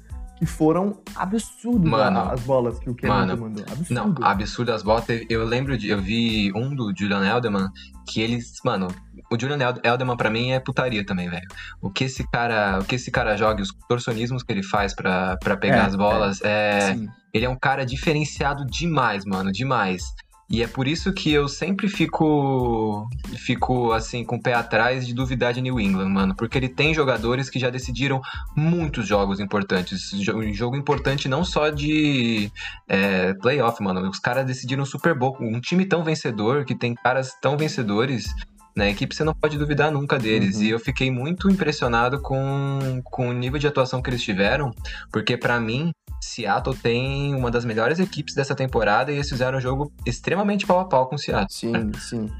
que 0.43 0.47
foram 0.47 1.01
absurdos 1.15 1.89
mano, 1.89 2.19
as 2.19 2.41
bolas 2.41 2.77
que 2.81 2.91
o 2.91 2.97
Kevin 2.97 3.13
mandou. 3.13 3.65
Absurdo. 3.71 4.21
Não, 4.21 4.27
absurdo 4.27 4.73
as 4.73 4.83
bolas. 4.83 5.05
Eu 5.31 5.45
lembro 5.45 5.79
de. 5.79 5.89
Eu 5.89 6.03
vi 6.03 6.53
um 6.53 6.75
do 6.75 6.93
Julian 6.97 7.25
Elderman 7.25 7.69
que 8.09 8.21
eles. 8.21 8.55
Mano, 8.65 8.89
o 9.31 9.39
Julian 9.39 9.59
Elderman 9.85 10.17
pra 10.17 10.31
mim 10.31 10.51
é 10.51 10.59
putaria 10.59 11.07
também, 11.07 11.31
velho. 11.31 11.47
O 11.81 11.91
que 11.91 12.03
esse 12.05 12.29
cara. 12.29 12.81
O 12.81 12.85
que 12.85 12.97
esse 12.97 13.09
cara 13.09 13.37
joga, 13.37 13.63
os 13.63 13.73
torcionismos 13.89 14.43
que 14.43 14.53
ele 14.53 14.65
faz 14.65 14.97
pra, 14.97 15.37
pra 15.37 15.57
pegar 15.57 15.77
é, 15.77 15.87
as 15.87 15.95
bolas, 15.95 16.41
é. 16.43 16.91
é 16.91 16.97
ele 17.33 17.45
é 17.45 17.49
um 17.49 17.57
cara 17.57 17.87
diferenciado 17.87 18.67
demais, 18.67 19.25
mano. 19.25 19.53
Demais. 19.53 20.03
E 20.51 20.63
é 20.63 20.67
por 20.67 20.87
isso 20.87 21.13
que 21.13 21.33
eu 21.33 21.49
sempre 21.49 21.89
fico 21.89 23.09
fico 23.39 23.93
assim 23.93 24.25
com 24.25 24.37
o 24.37 24.43
pé 24.43 24.53
atrás 24.53 25.07
de 25.07 25.15
duvidar 25.15 25.53
de 25.55 25.63
New 25.63 25.81
England, 25.81 26.11
mano, 26.11 26.35
porque 26.37 26.59
ele 26.59 26.69
tem 26.69 26.93
jogadores 26.93 27.49
que 27.49 27.59
já 27.59 27.71
decidiram 27.71 28.21
muitos 28.55 29.07
jogos 29.07 29.41
importantes, 29.41 30.11
jogo 30.53 30.77
importante 30.77 31.29
não 31.29 31.43
só 31.43 31.71
de 31.71 32.51
é, 32.87 33.33
playoff, 33.35 33.83
mano, 33.83 34.09
os 34.09 34.19
caras 34.19 34.45
decidiram 34.45 34.85
Super 34.85 35.15
Bowl, 35.15 35.37
um 35.41 35.61
time 35.61 35.87
tão 35.87 36.05
vencedor 36.05 36.65
que 36.65 36.75
tem 36.75 36.95
caras 36.95 37.33
tão 37.41 37.57
vencedores 37.57 38.27
na 38.75 38.89
equipe 38.89 39.15
você 39.15 39.23
não 39.23 39.35
pode 39.35 39.59
duvidar 39.59 39.91
nunca 39.91 40.19
deles. 40.19 40.57
Uhum. 40.57 40.63
E 40.63 40.71
eu 40.71 40.79
fiquei 40.79 41.11
muito 41.11 41.51
impressionado 41.51 42.21
com, 42.21 43.01
com 43.05 43.29
o 43.29 43.33
nível 43.33 43.59
de 43.59 43.67
atuação 43.67 44.01
que 44.01 44.11
eles 44.11 44.23
tiveram, 44.23 44.71
porque 45.11 45.37
para 45.37 45.61
mim 45.61 45.93
Seattle 46.23 46.77
tem 46.77 47.35
uma 47.35 47.51
das 47.51 47.65
melhores 47.65 47.99
equipes 47.99 48.35
dessa 48.35 48.55
temporada 48.55 49.11
e 49.11 49.17
eles 49.17 49.29
fizeram 49.29 49.59
um 49.59 49.61
jogo 49.61 49.93
extremamente 50.07 50.65
pau 50.65 50.79
a 50.79 50.85
pau 50.85 51.09
com 51.09 51.17
o 51.17 51.19
Seattle. 51.19 51.49
Sim, 51.51 51.93
sim. 51.99 52.31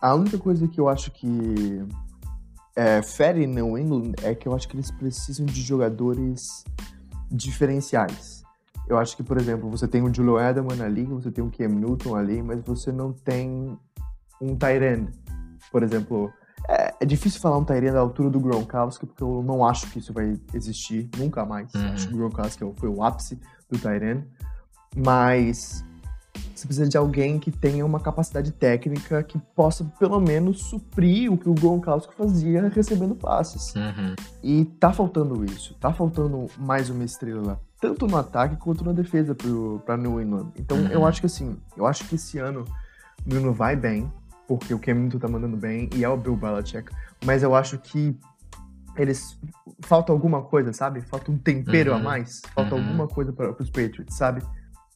A 0.00 0.14
única 0.14 0.36
coisa 0.36 0.68
que 0.68 0.78
eu 0.78 0.88
acho 0.88 1.10
que 1.10 1.82
é, 2.76 3.00
fere 3.00 3.46
New 3.46 3.78
England 3.78 4.12
é 4.22 4.34
que 4.34 4.46
eu 4.46 4.54
acho 4.54 4.68
que 4.68 4.76
eles 4.76 4.90
precisam 4.90 5.46
de 5.46 5.62
jogadores 5.62 6.64
diferenciais. 7.30 8.42
Eu 8.86 8.98
acho 8.98 9.16
que, 9.16 9.22
por 9.22 9.38
exemplo, 9.38 9.70
você 9.70 9.88
tem 9.88 10.02
o 10.02 10.14
Julio 10.14 10.38
Edelman 10.38 10.82
ali, 10.82 11.04
você 11.04 11.30
tem 11.30 11.42
o 11.42 11.50
Cam 11.50 11.68
Newton 11.68 12.14
ali, 12.14 12.42
mas 12.42 12.60
você 12.62 12.92
não 12.92 13.12
tem 13.12 13.78
um 14.38 14.54
Tyrande. 14.54 15.10
Por 15.72 15.82
exemplo, 15.82 16.30
é, 17.04 17.06
É 17.06 17.06
difícil 17.06 17.40
falar 17.40 17.58
um 17.58 17.64
Tyrene 17.64 17.92
da 17.92 18.00
altura 18.00 18.30
do 18.30 18.40
Gronkowski, 18.40 19.06
porque 19.06 19.22
eu 19.22 19.42
não 19.42 19.64
acho 19.64 19.90
que 19.90 19.98
isso 19.98 20.12
vai 20.12 20.38
existir 20.52 21.08
nunca 21.18 21.44
mais. 21.44 21.72
Uhum. 21.74 21.88
Acho 21.92 22.08
que 22.08 22.14
o 22.14 22.16
Gronkowski 22.16 22.64
foi 22.76 22.88
o 22.88 23.02
ápice 23.02 23.38
do 23.70 23.78
Tyrene. 23.78 24.24
Mas 24.96 25.84
você 26.54 26.66
precisa 26.66 26.88
de 26.88 26.96
alguém 26.96 27.38
que 27.38 27.50
tenha 27.50 27.84
uma 27.84 27.98
capacidade 28.00 28.52
técnica 28.52 29.22
que 29.22 29.38
possa, 29.54 29.84
pelo 29.98 30.20
menos, 30.20 30.62
suprir 30.62 31.32
o 31.32 31.36
que 31.36 31.48
o 31.48 31.54
Gronkowski 31.54 32.14
fazia 32.14 32.68
recebendo 32.68 33.14
passes. 33.14 33.74
Uhum. 33.74 34.14
E 34.42 34.64
tá 34.64 34.92
faltando 34.92 35.44
isso. 35.44 35.74
Tá 35.80 35.92
faltando 35.92 36.46
mais 36.58 36.90
uma 36.90 37.04
estrela, 37.04 37.60
tanto 37.80 38.06
no 38.06 38.16
ataque 38.16 38.56
quanto 38.56 38.84
na 38.84 38.92
defesa 38.92 39.34
pro, 39.34 39.82
pra 39.84 39.96
New 39.96 40.20
England. 40.20 40.52
Então, 40.56 40.76
Uhum. 40.78 40.86
eu 40.88 41.04
acho 41.06 41.20
que 41.20 41.26
assim, 41.26 41.56
eu 41.76 41.86
acho 41.86 42.04
que 42.08 42.14
esse 42.14 42.38
ano 42.38 42.64
o 43.24 43.28
New 43.28 43.40
England 43.40 43.52
vai 43.54 43.76
bem, 43.76 44.10
porque 44.48 44.72
o 44.74 44.78
Cam 44.78 44.94
Newton 44.94 45.18
tá 45.18 45.28
mandando 45.28 45.56
bem 45.56 45.88
e 45.94 46.04
é 46.04 46.08
o 46.08 46.16
Bill 46.16 46.36
Belichick. 46.36 46.90
Mas 47.24 47.42
eu 47.42 47.54
acho 47.54 47.78
que 47.78 48.16
eles... 48.96 49.38
Falta 49.80 50.12
alguma 50.12 50.42
coisa, 50.42 50.72
sabe? 50.72 51.00
Falta 51.00 51.30
um 51.32 51.38
tempero 51.38 51.90
Uhum. 51.92 51.96
a 51.96 52.00
mais. 52.00 52.42
Falta 52.54 52.74
Uhum. 52.74 52.80
alguma 52.82 53.08
coisa 53.08 53.32
para 53.32 53.50
os 53.50 53.70
Patriots, 53.70 54.16
sabe? 54.16 54.42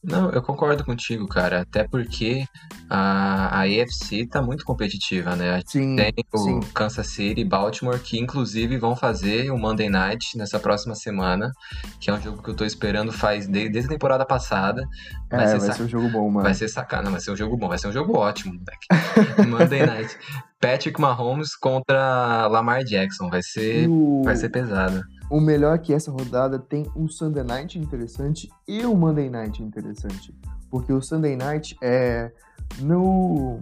Não, 0.01 0.29
eu 0.31 0.41
concordo 0.41 0.85
contigo, 0.85 1.27
cara. 1.27 1.61
Até 1.61 1.85
porque 1.85 2.45
a, 2.89 3.59
a 3.59 3.61
AFC 3.63 4.25
tá 4.27 4.41
muito 4.41 4.63
competitiva, 4.63 5.35
né? 5.35 5.61
Sim, 5.65 5.97
Tem 5.97 6.13
o 6.33 6.37
sim. 6.37 6.59
Kansas 6.73 7.07
City 7.07 7.41
e 7.41 7.43
Baltimore, 7.45 7.99
que 7.99 8.17
inclusive 8.17 8.77
vão 8.77 8.95
fazer 8.95 9.51
o 9.51 9.57
Monday 9.57 9.89
Night 9.89 10.37
nessa 10.37 10.57
próxima 10.57 10.95
semana, 10.95 11.51
que 11.99 12.09
é 12.09 12.13
um 12.13 12.21
jogo 12.21 12.41
que 12.41 12.49
eu 12.49 12.55
tô 12.55 12.63
esperando 12.63 13.11
faz 13.11 13.45
desde, 13.45 13.71
desde 13.73 13.89
a 13.89 13.93
temporada 13.93 14.25
passada. 14.25 14.81
Vai 15.29 15.43
é, 15.43 15.47
ser 15.47 15.57
vai 15.59 15.67
sac- 15.67 15.77
ser 15.77 15.83
um 15.83 15.89
jogo 15.89 16.09
bom, 16.09 16.29
mano. 16.29 16.43
Vai 16.43 16.53
ser 16.53 16.69
sacana, 16.69 17.11
vai 17.11 17.19
ser 17.19 17.31
um 17.31 17.35
jogo 17.35 17.57
bom, 17.57 17.67
vai 17.67 17.77
ser 17.77 17.87
um 17.89 17.93
jogo 17.93 18.17
ótimo, 18.17 18.53
moleque. 18.53 18.87
Monday 19.49 19.85
Night. 19.85 20.17
Patrick 20.61 20.99
Mahomes 20.99 21.55
contra 21.55 22.47
Lamar 22.47 22.83
Jackson, 22.83 23.29
vai 23.29 23.41
ser, 23.43 23.87
o, 23.89 24.21
vai 24.23 24.35
ser 24.35 24.49
pesado. 24.49 25.01
O 25.29 25.39
melhor 25.39 25.75
é 25.75 25.77
que 25.77 25.93
essa 25.93 26.11
rodada 26.11 26.57
tem 26.57 26.85
um 26.95 27.07
Sunday 27.07 27.43
Night 27.43 27.77
interessante 27.77 28.49
e 28.67 28.85
um 28.85 28.95
Monday 28.95 29.29
Night 29.29 29.61
interessante. 29.61 30.33
Porque 30.69 30.91
o 30.91 31.01
Sunday 31.01 31.35
Night 31.35 31.77
é 31.81 32.31
no 32.79 33.61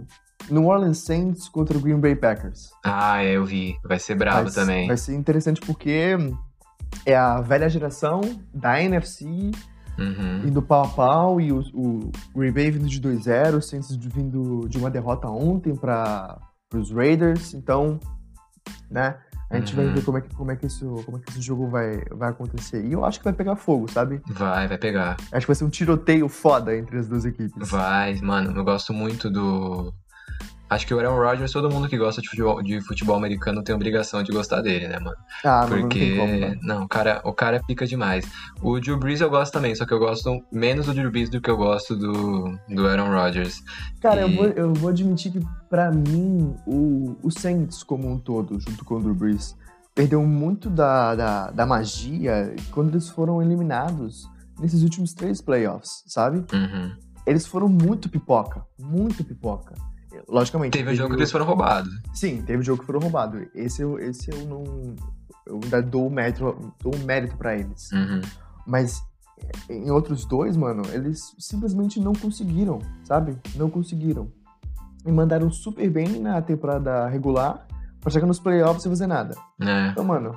New 0.50 0.66
Orleans 0.66 0.98
Saints 0.98 1.48
contra 1.48 1.76
o 1.76 1.80
Green 1.80 2.00
Bay 2.00 2.16
Packers. 2.16 2.70
Ah, 2.84 3.22
é, 3.22 3.36
eu 3.36 3.44
vi, 3.44 3.76
vai 3.84 3.98
ser 3.98 4.14
brabo 4.14 4.44
vai, 4.44 4.52
também. 4.52 4.86
Vai 4.86 4.96
ser 4.96 5.14
interessante 5.14 5.60
porque 5.60 6.16
é 7.04 7.16
a 7.16 7.40
velha 7.40 7.68
geração 7.68 8.20
da 8.52 8.80
NFC 8.80 9.50
Uhum. 9.98 10.46
indo 10.46 10.62
pau 10.62 10.84
a 10.84 10.88
pau 10.88 11.40
e 11.40 11.50
o, 11.50 11.58
o 11.74 12.12
Green 12.32 12.52
Bay 12.52 12.70
vindo 12.70 12.86
de 12.86 13.00
2-0, 13.00 13.56
o 13.56 13.60
Saints 13.60 13.92
vindo 13.96 14.68
de 14.68 14.78
uma 14.78 14.88
derrota 14.88 15.26
ontem 15.28 15.74
para 15.74 16.38
os 16.72 16.92
Raiders. 16.92 17.52
Então, 17.52 17.98
né? 18.88 19.18
A 19.50 19.56
gente 19.56 19.74
vai 19.74 19.86
Uhum. 19.86 19.94
ver 19.94 20.04
como 20.04 20.18
é 20.18 20.20
que, 20.20 20.34
como 20.34 20.50
é 20.50 20.56
que, 20.56 20.66
isso, 20.66 21.02
como 21.06 21.16
é 21.16 21.20
que 21.20 21.30
esse 21.30 21.40
jogo 21.40 21.68
vai, 21.68 22.02
vai 22.10 22.28
acontecer. 22.30 22.84
E 22.84 22.92
eu 22.92 23.04
acho 23.04 23.18
que 23.18 23.24
vai 23.24 23.32
pegar 23.32 23.56
fogo, 23.56 23.90
sabe? 23.90 24.20
Vai, 24.28 24.68
vai 24.68 24.76
pegar. 24.76 25.16
Acho 25.32 25.40
que 25.40 25.46
vai 25.46 25.56
ser 25.56 25.64
um 25.64 25.70
tiroteio 25.70 26.28
foda 26.28 26.76
entre 26.76 26.98
as 26.98 27.08
duas 27.08 27.24
equipes. 27.24 27.70
Vai, 27.70 28.20
mano, 28.20 28.54
eu 28.54 28.62
gosto 28.64 28.92
muito 28.92 29.30
do. 29.30 29.92
Acho 30.70 30.86
que 30.86 30.92
o 30.92 30.98
Aaron 30.98 31.16
Rodgers, 31.16 31.50
todo 31.50 31.70
mundo 31.70 31.88
que 31.88 31.96
gosta 31.96 32.20
de 32.20 32.28
futebol, 32.28 32.62
de 32.62 32.80
futebol 32.82 33.16
americano 33.16 33.62
tem 33.62 33.74
obrigação 33.74 34.22
de 34.22 34.30
gostar 34.32 34.60
dele, 34.60 34.86
né, 34.86 34.98
mano? 34.98 35.16
Ah, 35.44 35.62
não, 35.66 35.76
não 35.76 35.80
Porque. 35.82 35.98
tem 35.98 36.16
como, 36.18 36.38
né? 36.38 36.58
Não, 36.62 36.82
o 36.84 36.88
cara, 36.88 37.20
o 37.24 37.32
cara 37.32 37.62
pica 37.66 37.86
demais. 37.86 38.24
O 38.60 38.78
Drew 38.78 38.98
Brees 38.98 39.20
eu 39.22 39.30
gosto 39.30 39.52
também, 39.52 39.74
só 39.74 39.86
que 39.86 39.94
eu 39.94 39.98
gosto 39.98 40.42
menos 40.52 40.84
do 40.86 40.92
Drew 40.92 41.10
Brees 41.10 41.30
do 41.30 41.40
que 41.40 41.50
eu 41.50 41.56
gosto 41.56 41.96
do, 41.96 42.58
do 42.68 42.86
Aaron 42.86 43.08
Rodgers. 43.10 43.62
Cara, 44.00 44.20
eu 44.20 44.28
E- 44.28 44.36
vou, 44.36 44.44
eu 44.46 44.74
vou 44.74 44.90
admitir 44.90 45.32
que, 45.32 45.40
pra 45.70 45.90
mim, 45.90 46.54
o, 46.66 47.16
o 47.22 47.30
Saints 47.30 47.82
como 47.82 48.06
um 48.10 48.18
todo, 48.18 48.60
junto 48.60 48.84
com 48.84 48.96
o 48.96 49.00
Drew 49.00 49.14
Brees, 49.14 49.56
perdeu 49.94 50.22
muito 50.22 50.68
da, 50.68 51.14
da, 51.14 51.50
da 51.50 51.66
magia 51.66 52.54
quando 52.70 52.90
eles 52.90 53.08
foram 53.08 53.40
eliminados 53.42 54.28
nesses 54.60 54.82
últimos 54.82 55.14
três 55.14 55.40
playoffs, 55.40 56.02
sabe? 56.06 56.44
Uhum. 56.52 56.92
Eles 57.26 57.46
foram 57.46 57.68
muito 57.68 58.08
pipoca, 58.08 58.64
muito 58.78 59.24
pipoca. 59.24 59.74
Logicamente. 60.28 60.72
Teve 60.76 60.90
um 60.92 60.94
jogo 60.94 61.10
que 61.10 61.16
o- 61.16 61.18
eles 61.20 61.30
foram 61.32 61.44
roubados. 61.46 61.92
Sim, 62.14 62.42
teve 62.42 62.62
jogo 62.62 62.80
que 62.80 62.86
foram 62.86 63.00
roubados. 63.00 63.46
Esse, 63.54 63.82
eu- 63.82 63.98
esse 63.98 64.30
eu 64.30 64.46
não. 64.46 64.96
Eu 65.46 65.60
ainda 65.62 65.80
dou 65.82 66.06
o 66.06 66.10
mérito, 66.10 66.74
dou 66.82 66.94
o 66.94 66.98
mérito 67.04 67.36
pra 67.36 67.56
eles. 67.56 67.90
Uhum. 67.92 68.20
Mas 68.66 69.00
em 69.70 69.90
outros 69.90 70.24
dois, 70.24 70.56
mano, 70.56 70.82
eles 70.92 71.34
simplesmente 71.38 71.98
não 72.00 72.12
conseguiram, 72.12 72.80
sabe? 73.04 73.38
Não 73.54 73.70
conseguiram. 73.70 74.30
E 75.06 75.12
mandaram 75.12 75.50
super 75.50 75.88
bem 75.88 76.20
na 76.20 76.42
temporada 76.42 77.06
regular 77.08 77.66
pra 78.00 78.10
chegar 78.10 78.26
nos 78.26 78.38
playoffs 78.40 78.82
sem 78.82 78.90
fazer 78.92 79.06
nada. 79.06 79.34
É. 79.60 79.88
Então, 79.88 80.04
mano, 80.04 80.36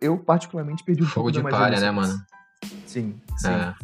eu 0.00 0.18
particularmente 0.18 0.84
perdi 0.84 1.02
um 1.02 1.06
Fogo 1.06 1.30
de 1.32 1.42
palha, 1.42 1.80
né, 1.80 1.90
mano? 1.90 2.12
Sim, 2.86 3.14
sim. 3.36 3.48
É. 3.48 3.74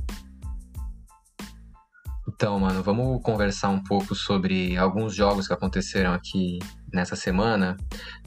Então, 2.40 2.56
mano, 2.60 2.84
vamos 2.84 3.20
conversar 3.20 3.68
um 3.68 3.82
pouco 3.82 4.14
sobre 4.14 4.76
alguns 4.76 5.12
jogos 5.12 5.48
que 5.48 5.52
aconteceram 5.52 6.12
aqui 6.12 6.60
nessa 6.92 7.16
semana. 7.16 7.76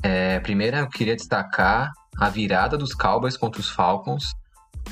É, 0.04 0.38
primeiro, 0.42 0.76
eu 0.76 0.90
queria 0.90 1.16
destacar 1.16 1.94
a 2.20 2.28
virada 2.30 2.78
dos 2.78 2.94
Cowboys 2.94 3.38
contra 3.38 3.62
os 3.62 3.70
Falcons. 3.70 4.34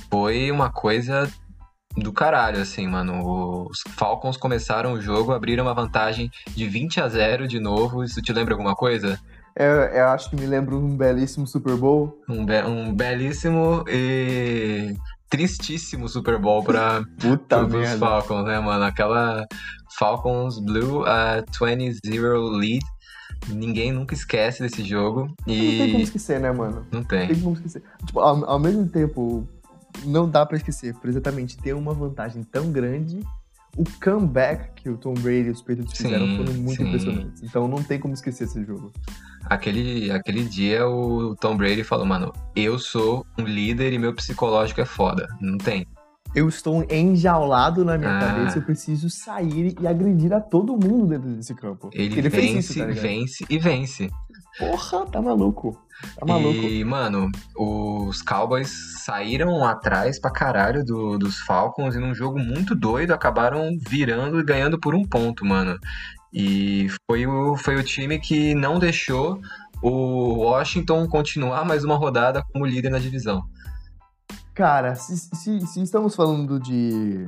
Foi 0.09 0.49
uma 0.49 0.71
coisa 0.71 1.29
do 1.97 2.13
caralho, 2.13 2.61
assim, 2.61 2.87
mano. 2.87 3.67
Os 3.69 3.81
Falcons 3.97 4.37
começaram 4.37 4.93
o 4.93 5.01
jogo, 5.01 5.33
abriram 5.33 5.65
uma 5.65 5.73
vantagem 5.73 6.31
de 6.55 6.65
20 6.69 7.01
a 7.01 7.09
0 7.09 7.45
de 7.45 7.59
novo. 7.59 8.05
Isso 8.05 8.21
te 8.21 8.31
lembra 8.31 8.53
alguma 8.53 8.73
coisa? 8.73 9.19
Eu, 9.53 9.67
eu 9.67 10.07
acho 10.07 10.29
que 10.29 10.37
me 10.37 10.45
lembra 10.45 10.73
um 10.77 10.95
belíssimo 10.95 11.45
Super 11.45 11.75
Bowl. 11.75 12.23
Um, 12.29 12.45
be- 12.45 12.63
um 12.63 12.95
belíssimo 12.95 13.83
e 13.85 14.95
tristíssimo 15.29 16.07
Super 16.09 16.37
Bowl 16.39 16.63
para 16.63 17.01
merda. 17.69 17.97
Falcons, 17.99 18.45
né, 18.45 18.59
mano? 18.59 18.83
Aquela 18.83 19.45
Falcons 19.97 20.59
Blue 20.59 21.03
a 21.05 21.43
20-0 21.59 22.57
lead. 22.57 22.79
Ninguém 23.47 23.91
nunca 23.93 24.13
esquece 24.13 24.61
desse 24.61 24.83
jogo. 24.83 25.27
Não 25.47 25.55
tem 25.55 25.87
como 25.91 25.99
E 25.99 26.03
esquecer, 26.03 26.39
né, 26.39 26.51
mano? 26.51 26.85
não 26.91 26.99
Não 26.99 27.03
tem 27.07 27.27
tem. 27.27 27.39
como 27.39 27.55
esquecer. 27.55 27.81
Tipo, 28.05 28.19
ao, 28.19 28.43
ao 28.49 28.59
mesmo 28.59 28.87
tempo, 28.87 29.47
não 30.03 30.29
dá 30.29 30.45
pra 30.45 30.57
esquecer, 30.57 30.93
por 30.95 31.09
exatamente 31.09 31.57
ter 31.57 31.73
uma 31.73 31.93
vantagem 31.93 32.43
tão 32.43 32.71
grande. 32.71 33.21
O 33.77 33.83
comeback 34.03 34.81
que 34.81 34.89
o 34.89 34.97
Tom 34.97 35.13
Brady 35.13 35.47
e 35.47 35.51
os 35.51 35.61
Patriots 35.61 35.97
Sim, 35.97 36.05
fizeram 36.05 36.37
foram 36.37 36.53
muito 36.53 36.77
sim. 36.77 36.87
impressionantes. 36.87 37.43
Então 37.43 37.67
não 37.67 37.83
tem 37.83 37.99
como 37.99 38.13
esquecer 38.13 38.45
esse 38.45 38.63
jogo. 38.65 38.91
Aquele, 39.45 40.11
aquele 40.11 40.43
dia 40.43 40.87
o 40.87 41.35
Tom 41.35 41.55
Brady 41.55 41.83
falou, 41.83 42.05
mano, 42.05 42.33
eu 42.55 42.77
sou 42.77 43.25
um 43.37 43.43
líder 43.43 43.93
e 43.93 43.97
meu 43.99 44.13
psicológico 44.13 44.81
é 44.81 44.85
foda. 44.85 45.27
Não 45.39 45.57
tem. 45.57 45.85
Eu 46.35 46.47
estou 46.47 46.85
enjaulado 46.91 47.83
na 47.83 47.97
minha 47.97 48.17
Ah. 48.17 48.19
cabeça, 48.19 48.59
eu 48.59 48.61
preciso 48.61 49.09
sair 49.09 49.75
e 49.81 49.87
agredir 49.87 50.31
a 50.31 50.39
todo 50.39 50.73
mundo 50.73 51.07
dentro 51.07 51.29
desse 51.29 51.55
campo. 51.55 51.89
Ele, 51.91 52.29
fez 52.29 52.51
vence, 52.53 52.59
isso, 52.59 52.79
tá 52.79 52.85
vence 52.85 53.45
e 53.49 53.57
vence. 53.57 54.09
Porra, 54.59 55.05
tá 55.07 55.21
maluco. 55.21 55.77
Tá 56.17 56.25
maluco. 56.25 56.49
E, 56.49 56.83
mano, 56.83 57.29
os 57.57 58.21
Cowboys 58.21 58.69
saíram 59.03 59.63
atrás 59.65 60.19
pra 60.19 60.31
caralho 60.31 60.83
do- 60.83 61.17
dos 61.17 61.39
Falcons 61.39 61.95
e 61.95 61.99
num 61.99 62.13
jogo 62.13 62.37
muito 62.39 62.75
doido 62.75 63.11
acabaram 63.11 63.69
virando 63.87 64.39
e 64.39 64.43
ganhando 64.43 64.79
por 64.79 64.93
um 64.95 65.03
ponto, 65.05 65.45
mano. 65.45 65.77
E 66.33 66.87
foi 67.09 67.25
o, 67.25 67.55
foi 67.57 67.75
o 67.75 67.83
time 67.83 68.19
que 68.19 68.53
não 68.53 68.77
deixou 68.79 69.39
o 69.81 70.39
Washington 70.43 71.07
continuar 71.07 71.65
mais 71.65 71.83
uma 71.83 71.95
rodada 71.95 72.43
como 72.51 72.65
líder 72.65 72.89
na 72.89 72.99
divisão. 72.99 73.41
Cara, 74.53 74.93
se, 74.95 75.17
se- 75.17 75.65
se 75.65 75.81
estamos 75.81 76.15
falando 76.15 76.59
de. 76.59 77.25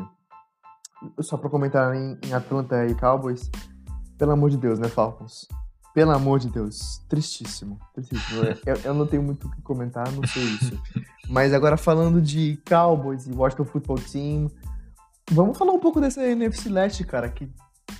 Só 1.21 1.35
pra 1.37 1.49
comentar 1.49 1.95
em, 1.95 2.17
em 2.25 2.33
Atlanta 2.33 2.85
e 2.85 2.93
Cowboys, 2.93 3.49
pelo 4.17 4.31
amor 4.33 4.49
de 4.49 4.57
Deus, 4.57 4.77
né, 4.79 4.87
Falcons? 4.87 5.47
Pelo 5.93 6.11
amor 6.11 6.39
de 6.39 6.49
Deus, 6.49 7.01
tristíssimo. 7.09 7.77
tristíssimo. 7.93 8.43
eu, 8.65 8.75
eu 8.83 8.93
não 8.93 9.05
tenho 9.05 9.21
muito 9.23 9.47
o 9.47 9.51
que 9.51 9.61
comentar, 9.61 10.09
não 10.11 10.25
sei 10.25 10.43
isso. 10.43 10.81
Mas 11.29 11.53
agora 11.53 11.75
falando 11.77 12.21
de 12.21 12.61
Cowboys 12.67 13.27
e 13.27 13.31
Washington 13.31 13.65
Football 13.65 13.97
Team, 13.99 14.49
vamos 15.31 15.57
falar 15.57 15.73
um 15.73 15.79
pouco 15.79 15.99
dessa 15.99 16.25
NFC 16.25 16.69
Leste, 16.69 17.03
cara, 17.03 17.29
que 17.29 17.49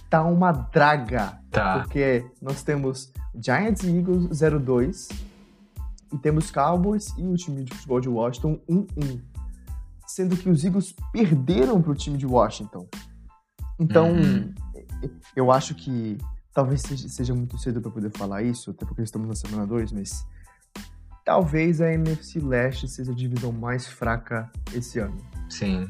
tá 0.10 0.24
uma 0.24 0.52
draga. 0.52 1.40
Tá. 1.52 1.80
Porque 1.80 2.26
nós 2.42 2.64
temos 2.64 3.12
Giants 3.36 3.84
e 3.84 3.98
Eagles 3.98 4.28
0-2 4.30 5.12
e 6.14 6.18
temos 6.18 6.50
Cowboys 6.52 7.14
e 7.18 7.26
o 7.28 7.36
time 7.36 7.64
de 7.64 7.74
futebol 7.74 8.00
de 8.00 8.08
Washington 8.10 8.60
1-1. 8.70 9.22
Sendo 10.08 10.36
que 10.36 10.50
os 10.50 10.64
Eagles 10.64 10.94
perderam 11.12 11.82
para 11.82 11.92
o 11.92 11.96
time 11.96 12.18
de 12.18 12.26
Washington. 12.26 12.88
Então, 13.80 14.12
Uhum. 14.12 14.54
eu 15.36 15.52
acho 15.52 15.74
que 15.76 16.18
talvez 16.54 16.82
seja, 16.82 17.34
muito 17.34 17.58
cedo 17.58 17.82
para 17.82 17.92
poder 17.92 18.12
falar 18.12 18.44
isso, 18.44 18.72
até 18.72 18.86
porque 18.86 19.02
estamos 19.02 19.28
na 19.28 19.36
semana 19.36 19.66
2, 19.66 19.92
mas 19.92 20.26
talvez 21.26 21.82
a 21.82 21.92
NFC 21.92 22.40
Leste 22.40 22.88
seja 22.88 23.12
a 23.12 23.16
divisão 23.16 23.52
mais 23.52 23.88
fraca 23.88 24.50
esse 24.74 25.00
ano. 25.00 25.18
Sim. 25.50 25.90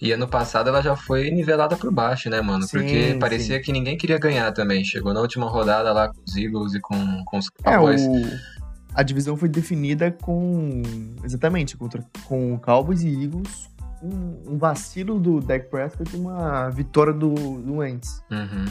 E 0.00 0.12
ano 0.12 0.28
passado 0.28 0.68
ela 0.68 0.82
já 0.82 0.94
foi 0.94 1.30
nivelada 1.30 1.76
por 1.76 1.90
baixo, 1.92 2.28
né, 2.28 2.40
mano? 2.40 2.64
Sim, 2.64 2.78
Porque 2.78 3.16
parecia 3.18 3.56
sim. 3.56 3.62
que 3.62 3.72
ninguém 3.72 3.96
queria 3.96 4.18
ganhar 4.18 4.52
também. 4.52 4.84
Chegou 4.84 5.14
na 5.14 5.20
última 5.20 5.48
rodada 5.48 5.92
lá 5.92 6.08
com 6.08 6.20
os 6.26 6.36
Eagles 6.36 6.74
e 6.74 6.80
com, 6.80 7.24
com 7.24 7.38
os 7.38 7.46
É, 7.64 7.76
Cowboys. 7.76 8.02
o... 8.02 8.54
A 8.94 9.02
divisão 9.02 9.36
foi 9.36 9.48
definida 9.48 10.12
com. 10.12 10.82
Exatamente, 11.24 11.76
contra, 11.76 12.04
com 12.26 12.58
Cowboys 12.58 13.02
e 13.02 13.24
Eagles. 13.24 13.68
Um, 14.02 14.52
um 14.54 14.58
vacilo 14.58 15.18
do 15.18 15.40
Dak 15.40 15.68
Prescott 15.70 16.14
e 16.14 16.18
uma 16.18 16.68
vitória 16.68 17.12
do, 17.12 17.34
do 17.34 17.76
Wentz. 17.76 18.22
Uhum. 18.30 18.66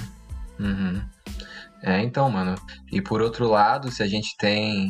Uhum. 0.60 1.02
É, 1.82 2.02
então, 2.02 2.30
mano. 2.30 2.56
E 2.92 3.02
por 3.02 3.22
outro 3.22 3.48
lado, 3.48 3.92
se 3.92 4.02
a 4.02 4.08
gente 4.08 4.36
tem 4.38 4.90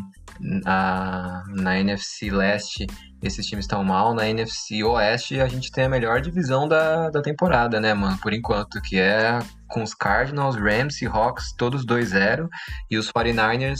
a, 0.65 1.43
na 1.49 1.79
NFC 1.79 2.29
Leste 2.29 2.85
esses 3.23 3.45
times 3.45 3.63
estão 3.63 3.83
mal, 3.83 4.13
na 4.13 4.27
NFC 4.27 4.83
Oeste 4.83 5.39
a 5.39 5.47
gente 5.47 5.71
tem 5.71 5.85
a 5.85 5.89
melhor 5.89 6.19
divisão 6.19 6.67
da, 6.67 7.09
da 7.09 7.21
temporada, 7.21 7.79
né, 7.79 7.93
mano? 7.93 8.17
Por 8.21 8.33
enquanto, 8.33 8.81
que 8.81 8.99
é 8.99 9.39
com 9.69 9.81
os 9.81 9.93
Cardinals, 9.93 10.55
Rams 10.57 11.01
e 11.01 11.05
Hawks 11.05 11.53
todos 11.57 11.85
2-0 11.85 12.47
e 12.91 12.97
os 12.97 13.09
49ers 13.11 13.79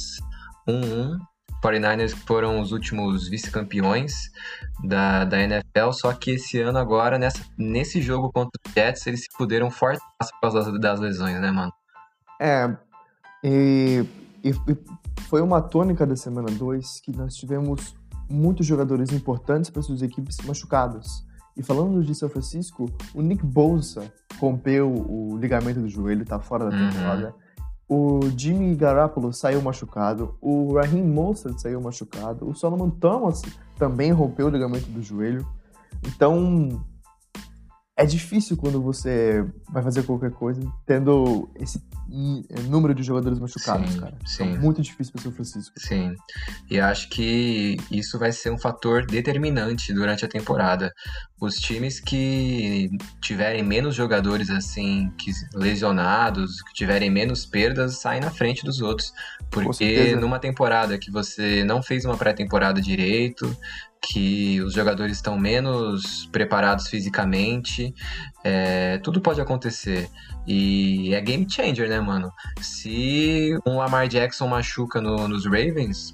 1-1. 0.68 1.18
49ers 1.64 2.14
que 2.14 2.20
foram 2.28 2.60
os 2.60 2.72
últimos 2.72 3.28
vice-campeões 3.30 4.14
da, 4.84 5.24
da 5.26 5.40
NFL, 5.42 5.92
só 5.94 6.12
que 6.14 6.32
esse 6.32 6.60
ano 6.60 6.78
agora, 6.78 7.18
nessa, 7.18 7.40
nesse 7.58 8.02
jogo 8.02 8.32
contra 8.32 8.52
os 8.68 8.74
Jets, 8.74 9.08
eles 9.08 9.22
se 9.22 9.28
fuderam 9.36 9.72
forte 9.72 10.02
por 10.20 10.42
causa 10.42 10.72
das, 10.72 10.80
das 10.82 11.00
lesões, 11.00 11.40
né, 11.40 11.52
mano? 11.52 11.72
É. 12.42 12.76
E, 13.44 14.06
e- 14.44 14.50
e 14.50 14.78
foi 15.30 15.42
uma 15.42 15.62
tônica 15.62 16.06
da 16.06 16.16
semana 16.16 16.50
2 16.52 17.00
que 17.02 17.16
nós 17.16 17.36
tivemos 17.36 17.96
muitos 18.30 18.66
jogadores 18.66 19.12
importantes 19.12 19.70
para 19.70 19.82
suas 19.82 20.02
equipes 20.02 20.38
machucados. 20.46 21.26
E 21.56 21.62
falando 21.62 22.04
de 22.04 22.16
São 22.16 22.28
Francisco, 22.30 22.90
o 23.14 23.22
Nick 23.22 23.46
Bosa 23.46 24.12
rompeu 24.40 24.90
o 24.92 25.38
ligamento 25.38 25.80
do 25.80 25.88
joelho, 25.88 26.26
tá 26.26 26.40
fora 26.40 26.70
da 26.70 26.76
Uhum. 26.76 27.34
O 27.96 28.22
Jimmy 28.36 28.74
Garoppolo 28.74 29.32
saiu 29.32 29.62
machucado. 29.62 30.36
O 30.42 30.74
Raheem 30.74 31.04
Mostert 31.04 31.60
saiu 31.60 31.80
machucado. 31.80 32.50
O 32.50 32.56
Solomon 32.56 32.90
Thomas 32.90 33.44
também 33.78 34.12
rompeu 34.12 34.48
o 34.48 34.50
ligamento 34.50 34.90
do 34.90 35.00
joelho. 35.00 35.48
Então, 36.08 36.84
é 37.96 38.06
difícil 38.06 38.58
quando 38.58 38.82
você 38.82 39.46
vai 39.70 39.84
fazer 39.84 40.04
qualquer 40.04 40.32
coisa 40.32 40.62
tendo 40.86 41.50
esse 41.56 41.80
número 42.68 42.94
de 42.94 43.02
jogadores 43.02 43.40
machucados, 43.40 43.94
Sim, 43.94 44.00
cara. 44.00 44.18
sim. 44.26 44.54
É 44.54 44.58
muito 44.60 44.82
difícil 44.82 45.14
para 45.14 45.24
São 45.24 45.32
Francisco. 45.32 45.80
Sim, 45.80 46.14
e 46.70 46.80
acho 46.80 47.10
que 47.10 47.78
isso 47.90 48.20
vai 48.20 48.32
ser 48.32 48.52
um 48.52 48.58
fator 48.58 49.06
determinante 49.06 49.94
durante 49.94 50.26
a 50.26 50.28
temporada. 50.28 50.92
Os 51.40 51.56
times 51.56 52.00
que 52.00 52.90
tiverem 53.22 53.64
menos 53.64 53.96
jogadores 53.96 54.50
assim, 54.50 55.12
que 55.18 55.32
lesionados, 55.54 56.62
que 56.62 56.74
tiverem 56.74 57.10
menos 57.10 57.46
perdas, 57.46 58.00
saem 58.00 58.22
na 58.22 58.30
frente 58.30 58.64
dos 58.64 58.82
outros. 58.82 59.14
Porque 59.50 60.16
numa 60.16 60.40
temporada 60.40 60.98
que 60.98 61.12
você 61.12 61.64
não 61.64 61.82
fez 61.82 62.06
uma 62.06 62.18
pré-temporada 62.18 62.82
direito, 62.82 63.56
que 64.06 64.60
os 64.62 64.74
jogadores 64.74 65.16
estão 65.16 65.38
menos 65.38 66.26
preparados 66.32 66.88
fisicamente, 66.88 67.94
é, 68.44 68.98
tudo 69.00 69.22
pode 69.22 69.40
acontecer. 69.40 70.10
E 70.46 71.14
é 71.16 71.22
game 71.22 71.48
changer, 71.50 71.88
né, 71.88 72.00
mano? 72.02 72.30
Se 72.62 73.58
um 73.66 73.78
Lamar 73.78 74.08
Jackson 74.10 74.48
machuca 74.48 75.00
no- 75.02 75.28
nos 75.28 75.46
Ravens, 75.46 76.14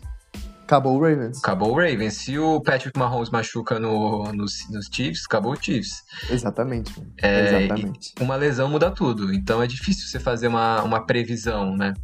Acabou 0.64 0.98
o 0.98 1.02
Ravens. 1.02 1.40
acabou 1.40 1.72
o 1.72 1.76
Ravens. 1.76 2.14
Se 2.14 2.38
o 2.38 2.62
Patrick 2.62 2.96
Mahomes 2.96 3.32
machuca 3.32 3.80
no, 3.80 4.32
nos, 4.34 4.70
nos 4.70 4.86
Chiefs, 4.94 5.24
acabou 5.26 5.54
o 5.54 5.56
Chiefs. 5.60 6.04
Exatamente. 6.30 6.94
É, 7.24 7.64
Exatamente. 7.64 8.14
Uma 8.22 8.36
lesão 8.36 8.70
muda 8.70 8.92
tudo. 8.92 9.34
Então 9.34 9.64
é 9.64 9.66
difícil 9.66 10.08
você 10.08 10.20
fazer 10.20 10.48
uma, 10.48 10.84
uma 10.84 11.04
previsão, 11.08 11.76
né? 11.76 11.96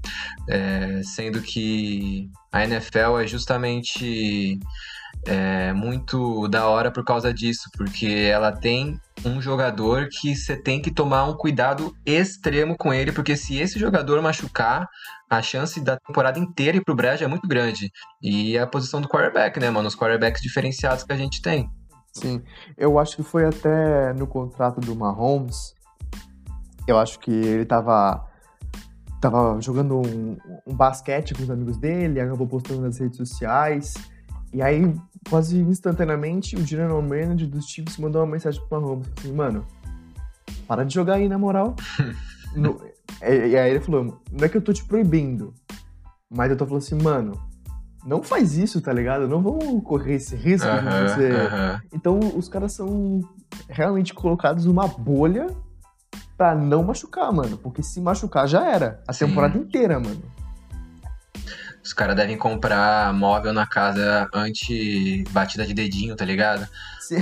É, 0.49 0.99
sendo 1.03 1.41
que 1.43 2.27
a 2.51 2.63
NFL 2.63 3.19
é 3.21 3.27
justamente 3.27 4.59
é, 5.25 5.73
muito 5.73 6.47
da 6.47 6.67
hora 6.67 6.91
por 6.91 7.03
causa 7.03 7.33
disso, 7.33 7.69
porque 7.75 8.29
ela 8.31 8.51
tem 8.51 8.99
um 9.25 9.41
jogador 9.41 10.07
que 10.09 10.35
você 10.35 10.55
tem 10.55 10.81
que 10.81 10.91
tomar 10.91 11.25
um 11.25 11.35
cuidado 11.35 11.95
extremo 12.05 12.77
com 12.77 12.93
ele, 12.93 13.11
porque 13.11 13.35
se 13.35 13.57
esse 13.57 13.79
jogador 13.79 14.21
machucar, 14.21 14.87
a 15.29 15.41
chance 15.41 15.79
da 15.81 15.97
temporada 15.97 16.37
inteira 16.37 16.77
ir 16.77 16.83
pro 16.83 16.95
brejo 16.95 17.23
é 17.23 17.27
muito 17.27 17.47
grande. 17.47 17.91
E 18.21 18.57
a 18.57 18.67
posição 18.67 19.01
do 19.01 19.07
quarterback, 19.07 19.59
né, 19.59 19.69
mano? 19.69 19.87
Os 19.87 19.95
quarterbacks 19.95 20.41
diferenciados 20.41 21.03
que 21.03 21.11
a 21.11 21.17
gente 21.17 21.41
tem. 21.41 21.69
Sim. 22.13 22.41
Eu 22.77 22.97
acho 22.99 23.15
que 23.15 23.23
foi 23.23 23.45
até 23.45 24.13
no 24.13 24.27
contrato 24.27 24.79
do 24.79 24.95
Mahomes. 24.95 25.73
Eu 26.87 26.97
acho 26.99 27.19
que 27.19 27.31
ele 27.31 27.65
tava, 27.65 28.25
tava 29.19 29.59
jogando 29.59 29.97
um, 29.97 30.37
um 30.67 30.75
basquete 30.75 31.33
com 31.33 31.43
os 31.43 31.49
amigos 31.49 31.77
dele, 31.77 32.21
acabou 32.21 32.47
postando 32.47 32.81
nas 32.81 32.99
redes 32.99 33.17
sociais. 33.17 33.95
E 34.53 34.61
aí, 34.61 34.93
quase 35.29 35.57
instantaneamente, 35.59 36.55
o 36.55 36.65
general 36.65 37.01
manager 37.01 37.47
dos 37.47 37.65
Chiefs 37.67 37.97
mandou 37.97 38.21
uma 38.23 38.31
mensagem 38.31 38.61
pro 38.69 38.79
Mahomes. 38.81 39.07
Assim, 39.17 39.33
mano, 39.33 39.65
para 40.67 40.83
de 40.85 40.93
jogar 40.93 41.15
aí, 41.15 41.27
na 41.29 41.37
moral. 41.37 41.75
No- 42.55 42.79
e, 43.21 43.47
e 43.49 43.57
aí 43.57 43.69
ele 43.71 43.81
falou, 43.81 44.21
não 44.31 44.45
é 44.45 44.47
que 44.47 44.55
eu 44.55 44.61
tô 44.61 44.71
te 44.71 44.81
proibindo, 44.85 45.53
mas 46.29 46.49
eu 46.49 46.55
tô 46.55 46.65
falando 46.65 46.81
assim, 46.83 46.95
mano, 46.95 47.33
não 48.05 48.23
faz 48.23 48.55
isso, 48.57 48.79
tá 48.79 48.93
ligado? 48.93 49.27
Não 49.27 49.41
vamos 49.41 49.83
correr 49.83 50.13
esse 50.13 50.37
risco 50.37 50.69
de 50.69 50.85
você... 51.01 51.49
Então 51.91 52.17
os 52.17 52.47
caras 52.47 52.71
são 52.71 53.19
realmente 53.67 54.13
colocados 54.13 54.63
numa 54.63 54.87
bolha 54.87 55.47
pra 56.37 56.55
não 56.55 56.81
machucar, 56.81 57.29
mano. 57.33 57.57
Porque 57.57 57.83
se 57.83 57.99
machucar 57.99 58.47
já 58.47 58.65
era. 58.65 59.01
A 59.05 59.11
Sim. 59.11 59.27
temporada 59.27 59.57
inteira, 59.57 59.99
mano. 59.99 60.21
Os 61.85 61.93
caras 61.93 62.15
devem 62.15 62.35
comprar 62.35 63.13
móvel 63.13 63.53
na 63.53 63.67
casa 63.67 64.27
anti-batida 64.33 65.67
de 65.67 65.73
dedinho, 65.75 66.15
tá 66.15 66.25
ligado? 66.25 66.67
Se- 66.99 67.21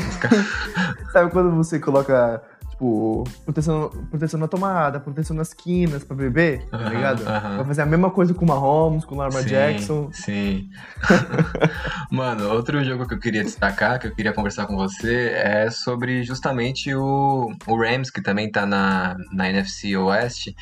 Sabe 1.11 1.29
quando 1.31 1.51
você 1.53 1.79
coloca, 1.81 2.41
tipo, 2.83 3.23
proteção, 3.45 3.89
proteção 4.09 4.39
na 4.39 4.47
tomada, 4.47 4.99
proteção 4.99 5.35
nas 5.35 5.53
quinas 5.53 6.03
pra 6.03 6.15
beber, 6.15 6.65
tá 6.69 6.77
ligado? 6.89 7.25
aham. 7.25 7.57
Vai 7.57 7.65
fazer 7.65 7.81
a 7.81 7.85
mesma 7.85 8.11
coisa 8.11 8.33
com 8.33 8.43
o 8.43 8.47
Mahomes, 8.47 9.05
com 9.05 9.15
o 9.15 9.17
Lamar 9.17 9.43
Jackson. 9.43 10.09
Sim. 10.11 10.69
Mano, 12.11 12.49
outro 12.49 12.83
jogo 12.83 13.07
que 13.07 13.13
eu 13.13 13.19
queria 13.19 13.43
destacar, 13.43 13.99
que 13.99 14.07
eu 14.07 14.15
queria 14.15 14.33
conversar 14.33 14.65
com 14.65 14.75
você, 14.75 15.31
é 15.33 15.69
sobre 15.69 16.23
justamente 16.23 16.93
o, 16.93 17.51
o 17.65 17.77
Rams, 17.77 18.11
que 18.11 18.21
também 18.21 18.51
tá 18.51 18.65
na, 18.65 19.15
na 19.31 19.49
NFC 19.49 19.95
Oeste, 19.95 20.53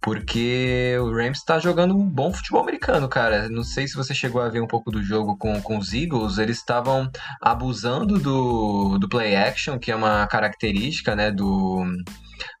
porque 0.00 0.96
o 1.00 1.14
Rams 1.14 1.42
tá 1.44 1.58
jogando 1.58 1.96
um 1.96 2.06
bom 2.06 2.32
futebol 2.32 2.60
americano, 2.60 3.08
cara. 3.08 3.48
Não 3.48 3.64
sei 3.64 3.88
se 3.88 3.96
você 3.96 4.14
chegou 4.14 4.42
a 4.42 4.48
ver 4.48 4.60
um 4.60 4.66
pouco 4.66 4.90
do 4.90 5.02
jogo 5.02 5.36
com, 5.38 5.60
com 5.62 5.78
os 5.78 5.92
Eagles, 5.94 6.38
eles 6.38 6.58
estavam 6.58 7.10
abusando 7.40 8.18
do, 8.18 8.98
do 8.98 9.08
play 9.08 9.34
action, 9.34 9.78
que 9.78 9.90
é 9.90 9.96
uma 9.96 10.26
característica, 10.26 11.16
né, 11.16 11.30
do 11.30 11.53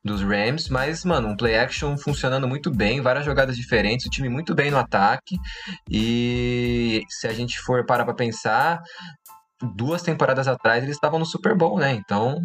dos 0.04 0.22
Rams, 0.22 0.68
mas, 0.68 1.04
mano, 1.04 1.28
um 1.28 1.36
play 1.36 1.58
action 1.58 1.96
funcionando 1.96 2.46
muito 2.46 2.70
bem, 2.70 3.00
várias 3.00 3.24
jogadas 3.24 3.56
diferentes, 3.56 4.06
o 4.06 4.10
time 4.10 4.28
muito 4.28 4.54
bem 4.54 4.70
no 4.70 4.78
ataque. 4.78 5.36
E 5.90 7.02
se 7.08 7.26
a 7.26 7.32
gente 7.32 7.58
for 7.60 7.84
parar 7.86 8.04
pra 8.04 8.14
pensar, 8.14 8.82
duas 9.74 10.02
temporadas 10.02 10.46
atrás 10.46 10.82
eles 10.82 10.96
estavam 10.96 11.18
no 11.18 11.26
Super 11.26 11.56
Bowl, 11.56 11.78
né? 11.78 11.92
Então 11.94 12.42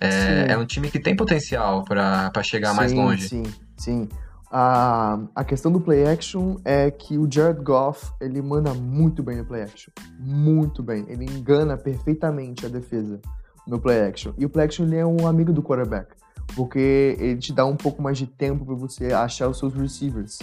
é, 0.00 0.52
é 0.52 0.58
um 0.58 0.66
time 0.66 0.90
que 0.90 0.98
tem 0.98 1.14
potencial 1.14 1.84
pra 1.84 2.30
pra 2.30 2.42
chegar 2.42 2.74
mais 2.74 2.90
sim, 2.90 2.96
longe. 2.96 3.28
Sim, 3.28 3.44
sim. 3.76 4.08
A, 4.50 5.18
a 5.34 5.44
questão 5.44 5.72
do 5.72 5.80
play 5.80 6.06
action 6.06 6.56
é 6.64 6.90
que 6.90 7.18
o 7.18 7.28
Jared 7.30 7.62
Goff, 7.62 8.12
ele 8.20 8.40
manda 8.40 8.72
muito 8.72 9.22
bem 9.22 9.36
no 9.36 9.44
play 9.44 9.62
action. 9.62 9.92
Muito 10.18 10.82
bem. 10.82 11.04
Ele 11.08 11.24
engana 11.24 11.76
perfeitamente 11.76 12.64
a 12.64 12.68
defesa 12.68 13.20
no 13.66 13.80
play 13.80 14.00
action. 14.02 14.32
E 14.38 14.44
o 14.44 14.50
play 14.50 14.66
action 14.66 14.84
ele 14.86 14.96
é 14.96 15.06
um 15.06 15.26
amigo 15.26 15.52
do 15.52 15.62
quarterback. 15.62 16.14
Porque 16.54 17.16
ele 17.18 17.38
te 17.38 17.52
dá 17.52 17.66
um 17.66 17.76
pouco 17.76 18.00
mais 18.00 18.16
de 18.16 18.26
tempo 18.26 18.64
para 18.64 18.74
você 18.74 19.12
achar 19.12 19.48
os 19.48 19.58
seus 19.58 19.74
receivers. 19.74 20.38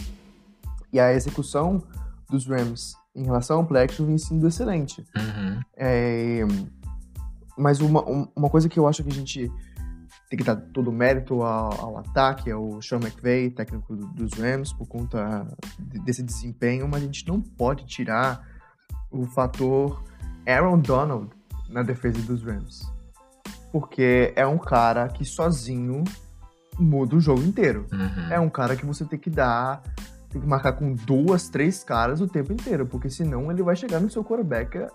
E 0.92 1.00
a 1.00 1.14
execução 1.14 1.82
dos 2.30 2.46
Rams 2.46 2.96
em 3.16 3.24
relação 3.24 3.58
ao 3.60 3.66
play 3.66 3.84
action 3.84 4.06
vem 4.06 4.18
sendo 4.18 4.48
excelente. 4.48 5.02
Uhum. 5.16 5.60
É, 5.78 6.42
mas 7.58 7.80
uma, 7.80 8.02
um- 8.08 8.28
uma 8.36 8.50
coisa 8.50 8.68
que 8.68 8.78
eu 8.80 8.88
acho 8.88 9.04
que 9.04 9.10
a 9.10 9.14
gente 9.14 9.52
tem 10.30 10.38
que 10.38 10.44
dar 10.44 10.56
todo 10.56 10.90
o 10.90 10.94
mérito 10.94 11.42
ao, 11.44 11.80
ao 11.80 11.98
ataque, 12.00 12.50
ao 12.52 12.82
Sean 12.82 13.00
McVay, 13.00 13.50
técnico 13.52 13.96
do- 13.96 14.08
dos 14.08 14.34
Rams, 14.34 14.74
por 14.74 14.88
conta 14.88 15.48
de- 15.80 16.00
desse 16.00 16.24
desempenho, 16.24 16.88
mas 16.88 17.02
a 17.04 17.06
gente 17.06 17.28
não 17.28 17.40
pode 17.40 17.86
tirar 17.86 18.46
o 19.12 19.26
fator 19.28 20.04
Aaron 20.48 20.80
Donald 20.80 21.30
na 21.70 21.84
defesa 21.84 22.20
dos 22.24 22.44
Rams. 22.44 22.92
Porque 23.74 24.32
é 24.36 24.46
um 24.46 24.60
cara 24.60 25.08
que 25.08 25.26
sozinho 25.26 26.04
muda 26.80 27.16
o 27.16 27.20
jogo 27.20 27.42
inteiro. 27.42 27.88
Uhum. 27.92 28.32
É 28.32 28.40
um 28.40 28.50
cara 28.50 28.76
que 28.76 28.86
você 28.86 29.04
tem 29.04 29.18
que 29.18 29.32
dar, 29.32 29.82
tem 30.30 30.40
que 30.40 30.48
marcar 30.48 30.74
com 30.74 30.94
duas, 30.94 31.50
três 31.50 31.84
caras 31.84 32.22
o 32.22 32.28
tempo 32.28 32.54
inteiro, 32.54 32.86
porque 32.86 33.10
senão 33.10 33.52
ele 33.52 33.64
vai 33.64 33.76
chegar 33.76 34.00
no 34.00 34.12
seu 34.12 34.24
quarterback 34.24 34.88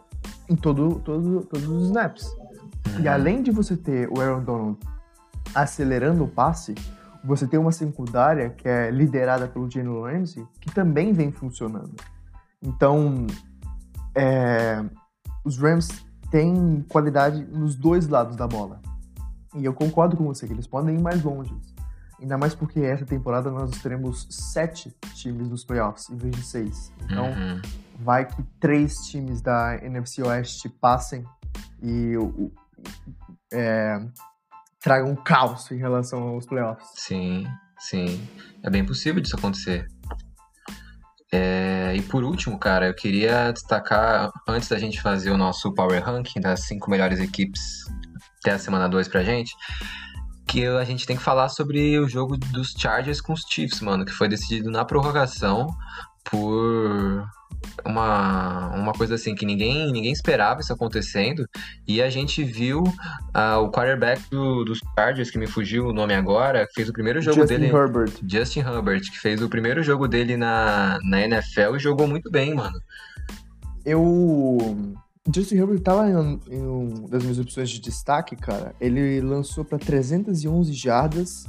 em 0.48 0.54
todo, 0.54 1.00
todo, 1.04 1.40
todos 1.46 1.66
os 1.66 1.86
snaps. 1.86 2.24
E 3.00 3.02
Uhum. 3.02 3.12
além 3.12 3.42
de 3.42 3.50
você 3.50 3.76
ter 3.76 4.08
o 4.08 4.20
Aaron 4.20 4.44
Donald 4.44 4.78
acelerando 5.52 6.22
o 6.22 6.28
passe, 6.28 6.74
você 7.24 7.48
tem 7.48 7.58
uma 7.58 7.72
secundária 7.72 8.50
que 8.50 8.68
é 8.68 8.92
liderada 8.92 9.48
pelo 9.48 9.68
Jalen 9.68 10.02
Ramsey, 10.02 10.46
que 10.60 10.72
também 10.72 11.12
vem 11.12 11.32
funcionando. 11.32 11.96
Então, 12.62 13.26
é, 14.14 14.84
os 15.44 15.58
Rams 15.58 15.88
têm 16.30 16.84
qualidade 16.88 17.44
nos 17.44 17.74
dois 17.74 18.08
lados 18.08 18.36
da 18.36 18.46
bola. 18.46 18.80
E 19.54 19.64
eu 19.64 19.72
concordo 19.72 20.16
com 20.16 20.24
você 20.24 20.46
que 20.46 20.52
eles 20.52 20.66
podem 20.66 20.96
ir 20.96 21.00
mais 21.00 21.22
longe. 21.22 21.54
Ainda 22.20 22.36
mais 22.36 22.54
porque 22.54 22.80
essa 22.80 23.06
temporada 23.06 23.50
nós 23.50 23.70
teremos 23.80 24.26
sete 24.28 24.94
times 25.14 25.48
nos 25.48 25.64
playoffs, 25.64 26.10
em 26.10 26.16
vez 26.16 26.34
de 26.34 26.42
seis. 26.42 26.92
Então, 27.04 27.26
uhum. 27.26 27.62
vai 28.00 28.26
que 28.26 28.42
três 28.58 28.96
times 29.06 29.40
da 29.40 29.76
NFC 29.76 30.22
Oeste 30.22 30.68
passem 30.68 31.24
e 31.80 32.14
é, 33.52 34.00
tragam 34.80 35.12
um 35.12 35.16
caos 35.16 35.70
em 35.70 35.76
relação 35.76 36.20
aos 36.20 36.44
playoffs. 36.44 36.88
Sim, 36.96 37.46
sim. 37.78 38.20
É 38.64 38.70
bem 38.70 38.84
possível 38.84 39.22
disso 39.22 39.36
acontecer. 39.36 39.86
É, 41.32 41.94
e 41.94 42.02
por 42.02 42.24
último, 42.24 42.58
cara, 42.58 42.86
eu 42.86 42.94
queria 42.94 43.52
destacar, 43.52 44.30
antes 44.46 44.68
da 44.68 44.78
gente 44.78 45.00
fazer 45.00 45.30
o 45.30 45.36
nosso 45.36 45.72
Power 45.74 46.02
Ranking 46.02 46.40
das 46.40 46.60
cinco 46.64 46.90
melhores 46.90 47.20
equipes 47.20 47.60
até 48.40 48.52
a 48.52 48.58
semana 48.58 48.88
2 48.88 49.08
pra 49.08 49.22
gente, 49.22 49.52
que 50.46 50.64
a 50.66 50.84
gente 50.84 51.06
tem 51.06 51.16
que 51.16 51.22
falar 51.22 51.50
sobre 51.50 51.98
o 51.98 52.08
jogo 52.08 52.36
dos 52.36 52.72
Chargers 52.78 53.20
com 53.20 53.34
os 53.34 53.42
Chiefs, 53.42 53.80
mano, 53.80 54.04
que 54.04 54.12
foi 54.12 54.28
decidido 54.28 54.70
na 54.70 54.84
prorrogação 54.84 55.66
por 56.24 57.28
uma, 57.84 58.74
uma 58.74 58.92
coisa 58.92 59.14
assim 59.14 59.34
que 59.34 59.46
ninguém, 59.46 59.90
ninguém 59.92 60.12
esperava 60.12 60.60
isso 60.60 60.72
acontecendo. 60.72 61.48
E 61.86 62.02
a 62.02 62.10
gente 62.10 62.42
viu 62.44 62.82
uh, 62.82 63.60
o 63.62 63.70
quarterback 63.70 64.22
do, 64.30 64.64
dos 64.64 64.78
Chargers, 64.96 65.30
que 65.30 65.38
me 65.38 65.46
fugiu 65.46 65.86
o 65.86 65.92
nome 65.92 66.14
agora, 66.14 66.66
que 66.66 66.74
fez 66.74 66.88
o 66.88 66.92
primeiro 66.92 67.20
jogo 67.20 67.40
Justin 67.40 67.54
dele. 67.54 67.76
Herbert. 67.76 68.12
Justin 68.26 68.60
Herbert, 68.60 69.02
que 69.02 69.18
fez 69.18 69.42
o 69.42 69.48
primeiro 69.48 69.82
jogo 69.82 70.08
dele 70.08 70.36
na, 70.36 70.98
na 71.02 71.22
NFL 71.22 71.76
e 71.76 71.78
jogou 71.78 72.06
muito 72.06 72.30
bem, 72.30 72.54
mano. 72.54 72.78
Eu 73.84 74.96
Justin 75.34 75.56
Herbert 75.56 75.80
tava 75.80 76.08
em, 76.08 76.40
em 76.50 76.62
uma 76.62 77.08
das 77.08 77.22
minhas 77.22 77.38
opções 77.38 77.68
de 77.68 77.80
destaque, 77.80 78.34
cara. 78.34 78.74
Ele 78.80 79.20
lançou 79.20 79.64
para 79.64 79.78
311 79.78 80.72
jardas, 80.72 81.44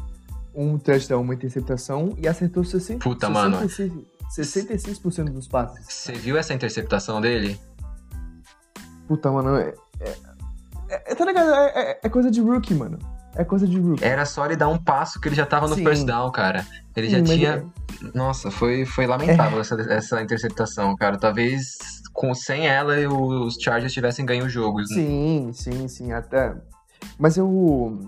um 0.53 0.77
touchdown, 0.77 1.21
uma 1.21 1.34
interceptação 1.34 2.15
e 2.17 2.27
acertou 2.27 2.63
60, 2.63 2.99
Puta, 2.99 3.27
66, 3.27 3.89
mano. 3.89 4.05
66% 4.30 5.32
dos 5.32 5.48
passes. 5.48 5.86
Você 5.88 6.13
viu 6.13 6.38
essa 6.38 6.54
interceptação 6.54 7.20
dele? 7.20 7.60
Puta, 9.08 9.32
mano, 9.32 9.56
é, 9.56 9.74
é, 10.00 11.12
é, 11.12 11.15
tá 11.15 11.26
ligado? 11.26 11.50
É, 11.50 11.68
é, 11.76 12.00
é, 12.04 12.10
coisa 12.10 12.30
de 12.30 12.42
rookie, 12.42 12.74
mano. 12.74 13.00
É 13.36 13.44
coisa 13.44 13.68
de 13.68 13.80
rookie. 13.80 14.04
Era 14.04 14.26
só 14.26 14.46
ele 14.46 14.56
dar 14.56 14.68
um 14.68 14.78
passo 14.78 15.20
que 15.20 15.28
ele 15.28 15.36
já 15.36 15.46
tava 15.46 15.68
no 15.68 15.76
Sim. 15.76 15.84
first 15.84 16.06
down, 16.06 16.32
cara. 16.32 16.65
Ele 16.96 17.10
Sim, 17.10 17.18
já 17.18 17.24
tinha. 17.24 17.50
É- 18.04 18.18
Nossa, 18.18 18.52
foi, 18.52 18.86
foi 18.86 19.06
lamentável 19.06 19.60
essa, 19.60 19.76
essa 19.92 20.22
interceptação, 20.22 20.96
cara. 20.96 21.18
Talvez 21.18 21.78
com, 22.13 22.34
sem 22.34 22.68
ela 22.68 22.96
os 23.08 23.56
Chargers 23.56 23.94
tivessem 23.94 24.26
ganho 24.26 24.46
o 24.46 24.50
jogo. 24.50 24.84
Sim, 24.86 25.52
sim, 25.54 25.88
sim, 25.88 26.12
até. 26.12 26.56
Mas 27.18 27.38
eu, 27.38 28.00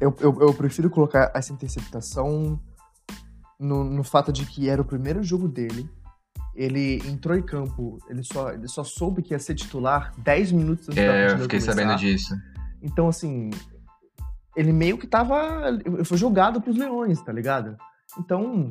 eu, 0.00 0.14
eu, 0.20 0.38
eu 0.40 0.54
prefiro 0.54 0.88
colocar 0.90 1.30
essa 1.34 1.52
interceptação 1.52 2.58
no, 3.58 3.84
no 3.84 4.04
fato 4.04 4.32
de 4.32 4.44
que 4.46 4.68
era 4.68 4.80
o 4.80 4.84
primeiro 4.84 5.22
jogo 5.22 5.48
dele. 5.48 5.88
Ele 6.54 7.02
entrou 7.08 7.36
em 7.36 7.42
campo, 7.42 7.98
ele 8.08 8.22
só, 8.22 8.52
ele 8.52 8.68
só 8.68 8.84
soube 8.84 9.22
que 9.22 9.34
ia 9.34 9.38
ser 9.40 9.54
titular 9.54 10.12
10 10.18 10.52
minutos 10.52 10.88
antes 10.88 11.02
é, 11.02 11.06
da 11.06 11.12
partida 11.12 11.32
eu 11.32 11.42
fiquei 11.42 11.58
começar. 11.58 11.72
sabendo 11.72 11.98
disso. 11.98 12.34
Então, 12.80 13.08
assim, 13.08 13.50
ele 14.54 14.72
meio 14.72 14.96
que 14.96 15.06
tava. 15.06 15.62
Foi 16.04 16.16
jogado 16.16 16.60
pros 16.60 16.76
leões, 16.76 17.20
tá 17.22 17.32
ligado? 17.32 17.76
Então, 18.18 18.70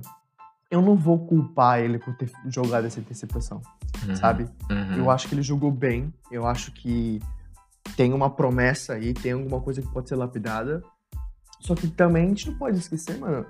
eu 0.72 0.82
não 0.82 0.96
vou 0.96 1.26
culpar 1.28 1.80
ele 1.80 2.00
por 2.00 2.16
ter 2.16 2.32
jogado 2.48 2.88
essa 2.88 3.00
interceptação, 3.00 3.62
uhum, 4.08 4.16
sabe? 4.16 4.48
Uhum. 4.70 4.96
Eu 4.98 5.12
acho 5.12 5.28
que 5.28 5.36
ele 5.36 5.44
jogou 5.44 5.72
bem, 5.72 6.14
eu 6.32 6.48
acho 6.48 6.72
que 6.72 7.22
tem 7.96 8.14
uma 8.14 8.30
promessa 8.30 8.94
aí, 8.94 9.14
tem 9.14 9.34
alguma 9.34 9.62
coisa 9.62 9.82
que 9.82 9.88
pode 9.90 10.10
ser 10.10 10.16
lapidada. 10.16 10.82
Só 11.60 11.76
que 11.76 11.88
também 11.88 12.26
a 12.26 12.28
gente 12.30 12.50
não 12.50 12.58
pode 12.58 12.78
esquecer, 12.78 13.18
mano, 13.20 13.46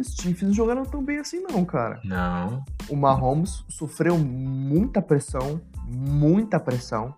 os 0.00 0.14
Chiefs 0.14 0.42
não 0.42 0.52
jogaram 0.52 0.84
tão 0.84 1.02
bem 1.04 1.18
assim, 1.18 1.40
não, 1.40 1.64
cara. 1.64 2.00
Não. 2.04 2.64
O 2.88 2.96
Mahomes 2.96 3.64
sofreu 3.68 4.18
muita 4.18 5.00
pressão, 5.00 5.60
muita 5.86 6.58
pressão. 6.58 7.14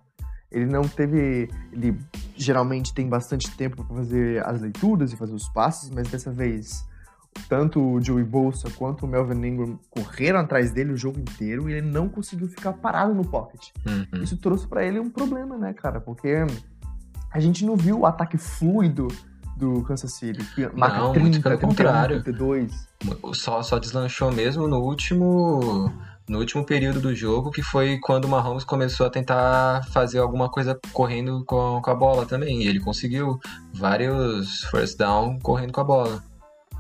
Ele 0.51 0.67
não 0.67 0.83
teve. 0.83 1.49
Ele 1.73 1.99
geralmente 2.37 2.95
tem 2.95 3.09
bastante 3.09 3.51
tempo 3.57 3.85
para 3.85 3.97
fazer 3.97 4.47
as 4.47 4.61
leituras 4.61 5.13
e 5.13 5.17
fazer 5.17 5.35
os 5.35 5.49
passes, 5.49 5.91
mas 5.91 6.09
dessa 6.09 6.31
vez 6.31 6.87
tanto 7.49 7.81
o 7.81 8.01
Joey 8.01 8.25
Bolsa 8.25 8.71
quanto 8.71 9.05
o 9.05 9.09
Melvin 9.09 9.47
Ingram 9.47 9.79
correram 9.91 10.41
atrás 10.41 10.71
dele 10.71 10.93
o 10.93 10.97
jogo 10.97 11.21
inteiro 11.21 11.69
e 11.69 11.75
ele 11.75 11.87
não 11.87 12.09
conseguiu 12.09 12.49
ficar 12.49 12.73
parado 12.75 13.15
no 13.15 13.25
pocket. 13.25 13.69
Uhum. 13.87 14.23
Isso 14.23 14.37
trouxe 14.39 14.67
para 14.67 14.85
ele 14.85 14.99
um 14.99 15.11
problema, 15.11 15.57
né, 15.59 15.73
cara? 15.75 16.01
Porque 16.01 16.35
a 17.31 17.41
gente 17.41 17.65
não 17.65 17.77
viu 17.77 18.01
o 18.01 18.07
ataque 18.07 18.39
fluido 18.39 19.09
do 19.57 19.83
Kansas 19.83 20.13
City, 20.13 20.45
que 20.55 20.69
marca 20.75 20.99
não, 20.99 21.13
30, 21.13 21.41
pelo 21.41 21.57
31, 21.57 21.69
contrário. 21.69 22.23
32. 22.23 22.89
Só, 23.35 23.63
só 23.63 23.79
deslanchou 23.79 24.31
mesmo 24.31 24.69
no 24.69 24.81
último 24.81 25.91
no 26.29 26.39
último 26.39 26.65
período 26.65 27.01
do 27.01 27.15
jogo, 27.15 27.51
que 27.51 27.63
foi 27.63 27.99
quando 27.99 28.25
o 28.25 28.29
Mahomes 28.29 28.65
começou 28.65 29.07
a 29.07 29.11
tentar 29.11 29.85
fazer 29.93 30.19
alguma 30.19 30.51
coisa 30.51 30.79
correndo 30.93 31.45
com, 31.45 31.81
com 31.81 31.91
a 31.91 31.95
bola 31.95 32.27
também. 32.27 32.63
E 32.63 32.67
ele 32.67 32.81
conseguiu 32.81 33.39
vários 33.73 34.65
first 34.65 34.99
down 34.99 35.39
correndo 35.39 35.73
com 35.73 35.81
a 35.81 35.85
bola. 35.85 36.25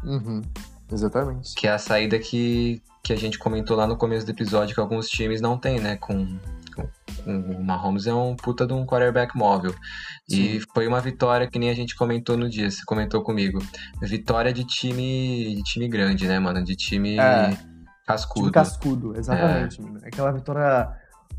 Uhum, 0.02 0.42
exatamente. 0.90 1.54
Que 1.54 1.68
é 1.68 1.72
a 1.72 1.78
saída 1.78 2.18
que, 2.18 2.82
que 3.04 3.12
a 3.12 3.16
gente 3.16 3.38
comentou 3.38 3.76
lá 3.76 3.86
no 3.86 3.96
começo 3.96 4.26
do 4.26 4.32
episódio 4.32 4.74
que 4.74 4.80
alguns 4.80 5.08
times 5.08 5.40
não 5.40 5.56
têm, 5.56 5.80
né? 5.80 5.96
Com, 5.96 6.38
com 6.76 6.88
o 7.26 7.64
Mahomes 7.64 8.06
é 8.06 8.14
um 8.14 8.36
puta 8.36 8.66
de 8.66 8.72
um 8.72 8.84
quarterback 8.84 9.36
móvel. 9.36 9.74
Sim. 10.28 10.56
E 10.56 10.60
foi 10.72 10.86
uma 10.86 11.00
vitória 11.00 11.48
que 11.48 11.58
nem 11.58 11.70
a 11.70 11.74
gente 11.74 11.96
comentou 11.96 12.36
no 12.36 12.48
dia, 12.48 12.70
você 12.70 12.82
comentou 12.84 13.22
comigo. 13.22 13.58
Vitória 14.00 14.52
de 14.52 14.64
time, 14.64 15.54
de 15.56 15.62
time 15.62 15.88
grande, 15.88 16.26
né, 16.26 16.38
mano? 16.38 16.62
De 16.62 16.76
time 16.76 17.18
é, 17.18 17.56
cascudo. 18.06 18.40
Time 18.42 18.52
cascudo, 18.52 19.16
exatamente, 19.16 19.80
é. 19.80 20.08
Aquela 20.08 20.32
vitória 20.32 20.88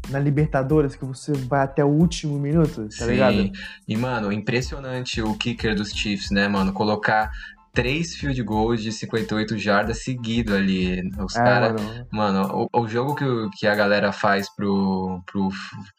na 0.09 0.19
Libertadores 0.19 0.95
que 0.95 1.05
você 1.05 1.33
vai 1.33 1.63
até 1.63 1.83
o 1.83 1.89
último 1.89 2.39
minuto, 2.39 2.83
tá 2.85 3.05
Sim. 3.05 3.11
ligado? 3.11 3.51
E, 3.87 3.97
mano, 3.97 4.31
impressionante 4.31 5.21
o 5.21 5.35
kicker 5.37 5.75
dos 5.75 5.91
Chiefs, 5.91 6.31
né, 6.31 6.47
mano? 6.47 6.73
Colocar 6.73 7.31
três 7.77 8.15
field 8.15 8.41
goals 8.41 8.81
de 8.81 8.91
58 8.91 9.55
jardas 9.55 10.03
seguido 10.03 10.55
ali. 10.55 10.99
Os 11.19 11.35
é, 11.35 11.43
caras. 11.43 11.79
Mano, 11.79 12.07
mano 12.11 12.69
o, 12.73 12.81
o, 12.81 12.87
jogo 12.87 13.13
que, 13.13 13.25
que 13.59 13.67
a 13.67 13.75
galera 13.75 14.11
faz 14.11 14.49
pro, 14.55 15.21
pro, 15.31 15.49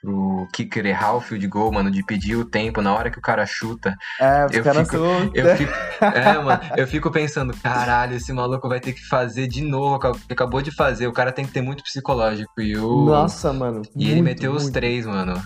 pro 0.02 0.48
kicker 0.52 0.84
errar 0.84 1.14
o 1.14 1.20
field 1.20 1.46
goal, 1.46 1.70
mano, 1.70 1.88
de 1.88 2.04
pedir 2.04 2.34
o 2.34 2.44
tempo 2.44 2.82
na 2.82 2.92
hora 2.92 3.12
que 3.12 3.18
o 3.20 3.22
cara 3.22 3.46
chuta. 3.46 3.94
É, 4.20 4.46
os 4.46 4.58
caras 4.58 4.88
fico, 4.88 4.96
são... 4.96 5.30
eu 5.32 5.56
fico, 5.56 5.72
É, 6.00 6.42
mano, 6.42 6.60
eu 6.76 6.86
fico 6.88 7.12
pensando, 7.12 7.54
caralho, 7.62 8.16
esse 8.16 8.32
maluco 8.32 8.68
vai 8.68 8.80
ter 8.80 8.92
que 8.92 9.06
fazer 9.06 9.46
de 9.46 9.62
novo 9.62 9.94
o 9.94 10.12
que 10.12 10.32
acabou 10.32 10.60
de 10.60 10.72
fazer. 10.72 11.06
O 11.06 11.12
cara 11.12 11.30
tem 11.30 11.46
que 11.46 11.52
ter 11.52 11.62
muito 11.62 11.84
psicológico. 11.84 12.60
E 12.60 12.76
o... 12.76 13.04
Nossa, 13.04 13.52
mano. 13.52 13.82
E 13.94 13.98
muito, 13.98 14.10
ele 14.10 14.22
meteu 14.22 14.50
muito. 14.50 14.64
os 14.64 14.70
três, 14.70 15.06
mano. 15.06 15.40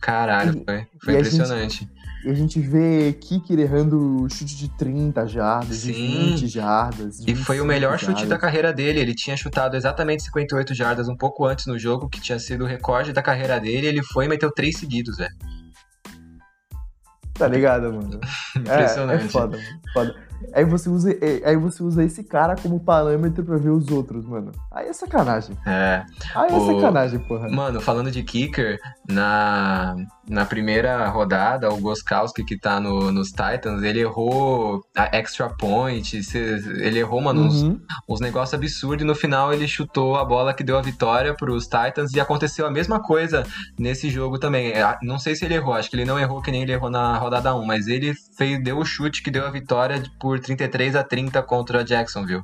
Caralho, 0.00 0.62
e, 0.62 0.64
foi, 0.64 0.86
foi 1.04 1.14
impressionante. 1.14 1.86
E 2.24 2.30
a 2.30 2.34
gente 2.34 2.60
vê 2.60 3.12
Kicker 3.12 3.58
errando 3.58 4.28
chute 4.30 4.56
de 4.56 4.68
30 4.76 5.26
jardas, 5.26 5.78
Sim. 5.78 5.92
de 5.92 6.30
20 6.34 6.46
jardas. 6.46 7.20
e 7.26 7.34
foi 7.34 7.60
o 7.60 7.64
melhor 7.64 7.98
jardas. 7.98 8.20
chute 8.20 8.26
da 8.26 8.38
carreira 8.38 8.72
dele. 8.72 9.00
Ele 9.00 9.14
tinha 9.14 9.36
chutado 9.36 9.76
exatamente 9.76 10.22
58 10.24 10.72
jardas 10.72 11.08
um 11.08 11.16
pouco 11.16 11.44
antes 11.44 11.66
no 11.66 11.76
jogo, 11.78 12.08
que 12.08 12.20
tinha 12.20 12.38
sido 12.38 12.62
o 12.62 12.66
recorde 12.66 13.12
da 13.12 13.22
carreira 13.22 13.58
dele. 13.58 13.88
Ele 13.88 14.02
foi 14.04 14.26
e 14.26 14.28
meteu 14.28 14.52
três 14.52 14.78
seguidos, 14.78 15.16
velho. 15.16 15.34
Tá 17.34 17.48
ligado, 17.48 17.92
mano? 17.92 18.20
Impressionante. 18.56 19.22
É, 19.22 19.26
é 19.26 19.28
foda, 19.28 19.56
mano. 19.56 19.80
Foda. 19.92 20.14
Aí 20.52 20.64
você, 20.64 20.88
usa, 20.88 21.10
aí 21.44 21.56
você 21.56 21.82
usa 21.82 22.04
esse 22.04 22.24
cara 22.24 22.56
como 22.56 22.80
parâmetro 22.80 23.44
pra 23.44 23.56
ver 23.56 23.70
os 23.70 23.90
outros, 23.90 24.26
mano. 24.26 24.52
Aí 24.70 24.88
é 24.88 24.92
sacanagem. 24.92 25.56
É. 25.66 26.04
Aí 26.34 26.50
é 26.50 26.56
o... 26.56 26.66
sacanagem, 26.66 27.20
porra. 27.20 27.48
Mano, 27.48 27.80
falando 27.80 28.10
de 28.10 28.22
kicker, 28.22 28.78
na, 29.08 29.94
na 30.28 30.44
primeira 30.44 31.08
rodada, 31.08 31.68
o 31.72 31.80
Goskowski, 31.80 32.44
que 32.44 32.56
tá 32.56 32.78
no, 32.78 33.10
nos 33.10 33.30
Titans, 33.30 33.82
ele 33.82 34.00
errou 34.00 34.84
a 34.96 35.16
extra 35.16 35.48
point, 35.48 36.20
ele 36.80 36.98
errou, 36.98 37.20
mano, 37.20 37.42
uns, 37.42 37.62
uhum. 37.62 37.80
uns 38.08 38.20
negócios 38.20 38.54
absurdos 38.54 39.02
e 39.02 39.06
no 39.06 39.14
final 39.14 39.52
ele 39.52 39.66
chutou 39.66 40.16
a 40.16 40.24
bola 40.24 40.54
que 40.54 40.62
deu 40.62 40.78
a 40.78 40.82
vitória 40.82 41.34
pros 41.34 41.64
Titans 41.64 42.12
e 42.14 42.20
aconteceu 42.20 42.66
a 42.66 42.70
mesma 42.70 43.02
coisa 43.02 43.44
nesse 43.78 44.08
jogo 44.10 44.38
também. 44.38 44.70
É, 44.70 44.98
não 45.02 45.18
sei 45.18 45.34
se 45.34 45.44
ele 45.44 45.54
errou, 45.54 45.74
acho 45.74 45.90
que 45.90 45.96
ele 45.96 46.04
não 46.04 46.18
errou 46.18 46.40
que 46.40 46.50
nem 46.50 46.62
ele 46.62 46.72
errou 46.72 46.90
na 46.90 47.16
rodada 47.18 47.54
1, 47.54 47.64
mas 47.64 47.86
ele 47.86 48.14
fez, 48.36 48.62
deu 48.62 48.78
o 48.78 48.84
chute 48.84 49.22
que 49.22 49.30
deu 49.30 49.44
a 49.44 49.50
vitória 49.50 50.02
por 50.20 50.38
33 50.38 50.96
a 50.96 51.02
30 51.02 51.42
contra 51.42 51.84
Jacksonville. 51.84 52.42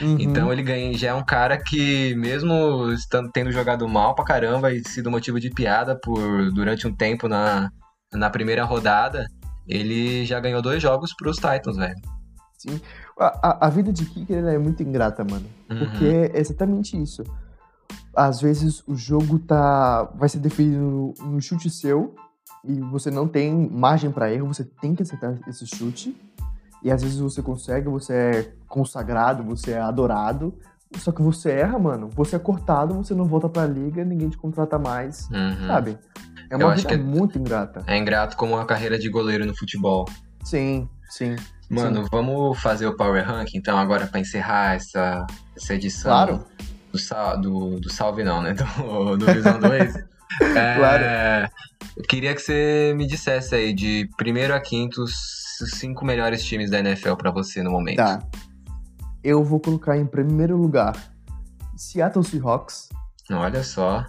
Uhum. 0.00 0.16
Então 0.18 0.52
ele 0.52 0.62
ganha, 0.62 0.96
já 0.96 1.08
é 1.10 1.14
um 1.14 1.24
cara 1.24 1.58
que, 1.58 2.14
mesmo 2.16 2.90
estando, 2.92 3.30
tendo 3.30 3.52
jogado 3.52 3.86
mal 3.86 4.14
pra 4.14 4.24
caramba 4.24 4.72
e 4.72 4.86
sido 4.86 5.10
motivo 5.10 5.38
de 5.38 5.50
piada 5.50 5.94
por 5.94 6.50
durante 6.52 6.86
um 6.86 6.94
tempo 6.94 7.27
na, 7.28 7.70
na 8.12 8.30
primeira 8.30 8.64
rodada, 8.64 9.26
ele 9.66 10.24
já 10.24 10.40
ganhou 10.40 10.62
dois 10.62 10.82
jogos 10.82 11.14
pros 11.14 11.36
Titans, 11.36 11.76
velho. 11.76 11.94
Sim. 12.56 12.80
A, 13.18 13.48
a, 13.50 13.66
a 13.66 13.70
vida 13.70 13.92
de 13.92 14.04
kicker 14.04 14.44
é 14.44 14.58
muito 14.58 14.82
ingrata, 14.82 15.24
mano. 15.24 15.46
Uhum. 15.70 15.78
Porque 15.78 16.04
é 16.06 16.38
exatamente 16.40 17.00
isso. 17.00 17.22
Às 18.16 18.40
vezes 18.40 18.82
o 18.86 18.96
jogo 18.96 19.38
tá 19.38 20.04
vai 20.16 20.28
ser 20.28 20.38
definido 20.40 21.14
no 21.22 21.40
chute 21.40 21.70
seu 21.70 22.16
e 22.64 22.80
você 22.80 23.10
não 23.10 23.28
tem 23.28 23.68
margem 23.70 24.10
para 24.10 24.32
erro, 24.32 24.48
você 24.48 24.64
tem 24.64 24.94
que 24.94 25.02
acertar 25.02 25.38
esse 25.46 25.64
chute. 25.66 26.16
E 26.82 26.90
às 26.90 27.02
vezes 27.02 27.18
você 27.18 27.42
consegue, 27.42 27.88
você 27.88 28.12
é 28.12 28.52
consagrado, 28.66 29.42
você 29.44 29.72
é 29.72 29.80
adorado. 29.80 30.54
Só 30.96 31.12
que 31.12 31.20
você 31.20 31.50
erra, 31.50 31.78
mano. 31.78 32.08
Você 32.16 32.36
é 32.36 32.38
cortado, 32.38 32.94
você 32.94 33.14
não 33.14 33.26
volta 33.26 33.48
pra 33.48 33.66
liga, 33.66 34.04
ninguém 34.04 34.30
te 34.30 34.38
contrata 34.38 34.78
mais, 34.78 35.28
Uhum. 35.30 35.66
sabe? 35.66 35.98
É 36.50 36.54
Eu 36.54 36.58
uma 36.60 36.68
acho 36.72 36.82
vida 36.82 36.88
que 36.88 36.94
é- 36.94 37.04
muito 37.04 37.38
ingrata. 37.38 37.82
É 37.86 37.96
ingrato 37.96 38.36
como 38.36 38.56
a 38.56 38.64
carreira 38.64 38.98
de 38.98 39.08
goleiro 39.10 39.44
no 39.46 39.54
futebol. 39.56 40.06
Sim, 40.44 40.88
sim. 41.10 41.36
Mano, 41.70 42.06
vamos 42.10 42.58
fazer 42.60 42.86
o 42.86 42.96
Power 42.96 43.22
Rank 43.26 43.50
então 43.54 43.76
agora 43.78 44.06
pra 44.06 44.18
encerrar 44.20 44.74
essa, 44.76 45.26
essa 45.54 45.74
edição 45.74 46.10
Claro. 46.10 46.44
do, 46.92 47.40
do, 47.74 47.80
do 47.80 47.92
Salve 47.92 48.24
não, 48.24 48.40
né? 48.40 48.54
Do, 48.56 49.16
do 49.18 49.26
Visão 49.26 49.58
2. 49.60 49.94
É, 50.54 50.76
Claro. 50.76 51.50
Eu 51.96 52.02
queria 52.04 52.34
que 52.34 52.40
você 52.40 52.92
me 52.96 53.06
dissesse 53.06 53.54
aí 53.54 53.72
de 53.72 54.08
primeiro 54.16 54.54
a 54.54 54.60
quinto 54.60 55.02
os 55.02 55.14
cinco 55.74 56.04
melhores 56.04 56.44
times 56.44 56.70
da 56.70 56.78
NFL 56.78 57.14
pra 57.14 57.30
você 57.30 57.62
no 57.62 57.70
momento. 57.72 57.96
Tá. 57.96 58.22
Eu 59.24 59.42
vou 59.42 59.58
colocar 59.58 59.96
em 59.96 60.06
primeiro 60.06 60.56
lugar 60.56 60.94
Seattle 61.76 62.24
Seahawks. 62.24 62.88
Olha 63.30 63.62
só. 63.64 64.04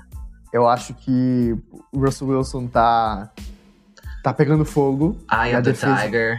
Eu 0.51 0.67
acho 0.67 0.93
que 0.93 1.55
o 1.91 1.99
Russell 1.99 2.27
Wilson 2.29 2.67
tá 2.67 3.31
tá 4.23 4.33
pegando 4.33 4.65
fogo. 4.65 5.17
Eye 5.31 5.53
of 5.55 5.63
the 5.63 5.71
defesa- 5.71 6.03
Tiger. 6.03 6.37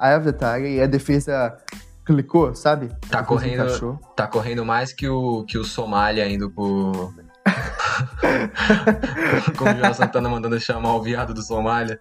Eye 0.00 0.16
of 0.16 0.24
the 0.24 0.32
Tiger 0.32 0.70
e 0.72 0.82
a 0.82 0.86
defesa 0.86 1.56
clicou, 2.04 2.54
sabe? 2.54 2.88
Tá 3.08 3.22
correndo- 3.22 3.64
encaixou. 3.64 3.96
Tá 4.16 4.26
correndo 4.26 4.64
mais 4.64 4.92
que 4.92 5.08
o, 5.08 5.44
que 5.44 5.56
o 5.56 5.64
Somália 5.64 6.28
indo 6.28 6.50
pro. 6.50 7.12
Como 9.56 9.70
o 9.72 9.76
João 9.78 9.94
Santana 9.94 10.28
mandando 10.28 10.58
chamar 10.60 10.94
o 10.94 11.02
viado 11.02 11.32
do 11.34 11.42
Somália. 11.42 11.98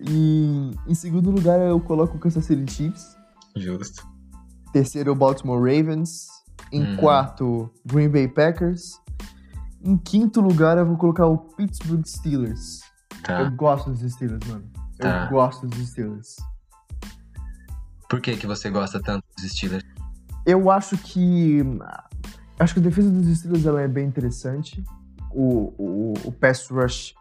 E 0.00 0.70
em 0.86 0.94
segundo 0.94 1.30
lugar 1.30 1.60
eu 1.60 1.80
coloco 1.80 2.16
o 2.16 2.20
Kansas 2.20 2.44
City 2.44 2.70
Chiefs. 2.70 3.16
Justo. 3.56 4.06
Terceiro 4.72 5.12
o 5.12 5.14
Baltimore 5.14 5.58
Ravens. 5.60 6.26
Em 6.72 6.82
Uhum. 6.82 6.96
quarto, 6.96 7.70
Green 7.84 8.08
Bay 8.08 8.26
Packers. 8.26 8.98
Em 9.84 9.96
quinto 9.96 10.40
lugar 10.40 10.78
eu 10.78 10.86
vou 10.86 10.96
colocar 10.96 11.26
o 11.26 11.36
Pittsburgh 11.36 12.04
Steelers. 12.06 12.80
Tá. 13.22 13.42
Eu 13.42 13.50
gosto 13.52 13.90
dos 13.90 14.00
Steelers, 14.12 14.46
mano. 14.48 14.64
Eu 14.98 15.02
Tá. 15.10 15.26
gosto 15.26 15.66
dos 15.66 15.88
Steelers. 15.90 16.36
Por 18.08 18.20
que, 18.20 18.36
que 18.36 18.46
você 18.46 18.70
gosta 18.70 19.00
tanto 19.00 19.24
dos 19.36 19.50
Steelers? 19.50 19.84
Eu 20.46 20.70
acho 20.70 20.96
que. 20.98 21.60
Acho 22.58 22.74
que 22.74 22.80
a 22.80 22.82
defesa 22.82 23.10
dos 23.10 23.38
Steelers 23.38 23.64
ela 23.66 23.80
é 23.80 23.88
bem 23.88 24.06
interessante. 24.06 24.82
O, 25.30 25.72
o, 25.78 26.12
o 26.26 26.32
pass 26.32 26.68
rush 26.70 27.14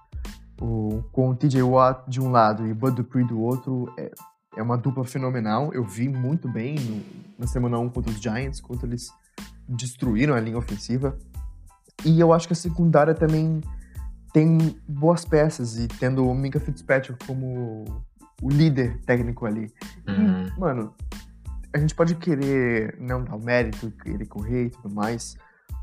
o, 0.61 1.01
com 1.11 1.29
o 1.29 1.35
TJ 1.35 1.61
Watt 1.63 2.03
de 2.09 2.19
um 2.21 2.29
lado 2.29 2.67
e 2.67 2.73
Bud 2.73 2.95
Dupree 2.95 3.23
do 3.25 3.39
outro 3.39 3.91
é, 3.97 4.11
é 4.57 4.61
uma 4.61 4.77
dupla 4.77 5.05
fenomenal. 5.05 5.73
Eu 5.73 5.83
vi 5.83 6.09
muito 6.09 6.47
bem 6.49 6.75
no- 6.75 7.01
na 7.39 7.47
semana 7.47 7.79
1 7.79 7.89
contra 7.89 8.11
os 8.11 8.19
Giants, 8.21 8.59
quanto 8.59 8.85
eles 8.85 9.09
destruíram 9.71 10.33
a 10.33 10.39
linha 10.39 10.57
ofensiva. 10.57 11.17
E 12.05 12.19
eu 12.19 12.33
acho 12.33 12.47
que 12.47 12.53
a 12.53 12.55
secundária 12.55 13.13
também 13.13 13.61
tem 14.33 14.79
boas 14.87 15.25
peças 15.25 15.77
e 15.77 15.87
tendo 15.87 16.27
o 16.27 16.33
Minka 16.33 16.59
Fitzpatrick 16.59 17.25
como 17.25 17.85
o 18.41 18.49
líder 18.49 18.99
técnico 19.05 19.45
ali. 19.45 19.71
Uhum. 20.07 20.47
E, 20.47 20.59
mano, 20.59 20.93
a 21.73 21.77
gente 21.77 21.93
pode 21.93 22.15
querer 22.15 22.97
não 22.99 23.23
dar 23.23 23.35
o 23.35 23.39
mérito, 23.39 23.91
querer 23.91 24.25
correr 24.25 24.65
e 24.65 24.69
tudo 24.69 24.93
mais, 24.93 25.37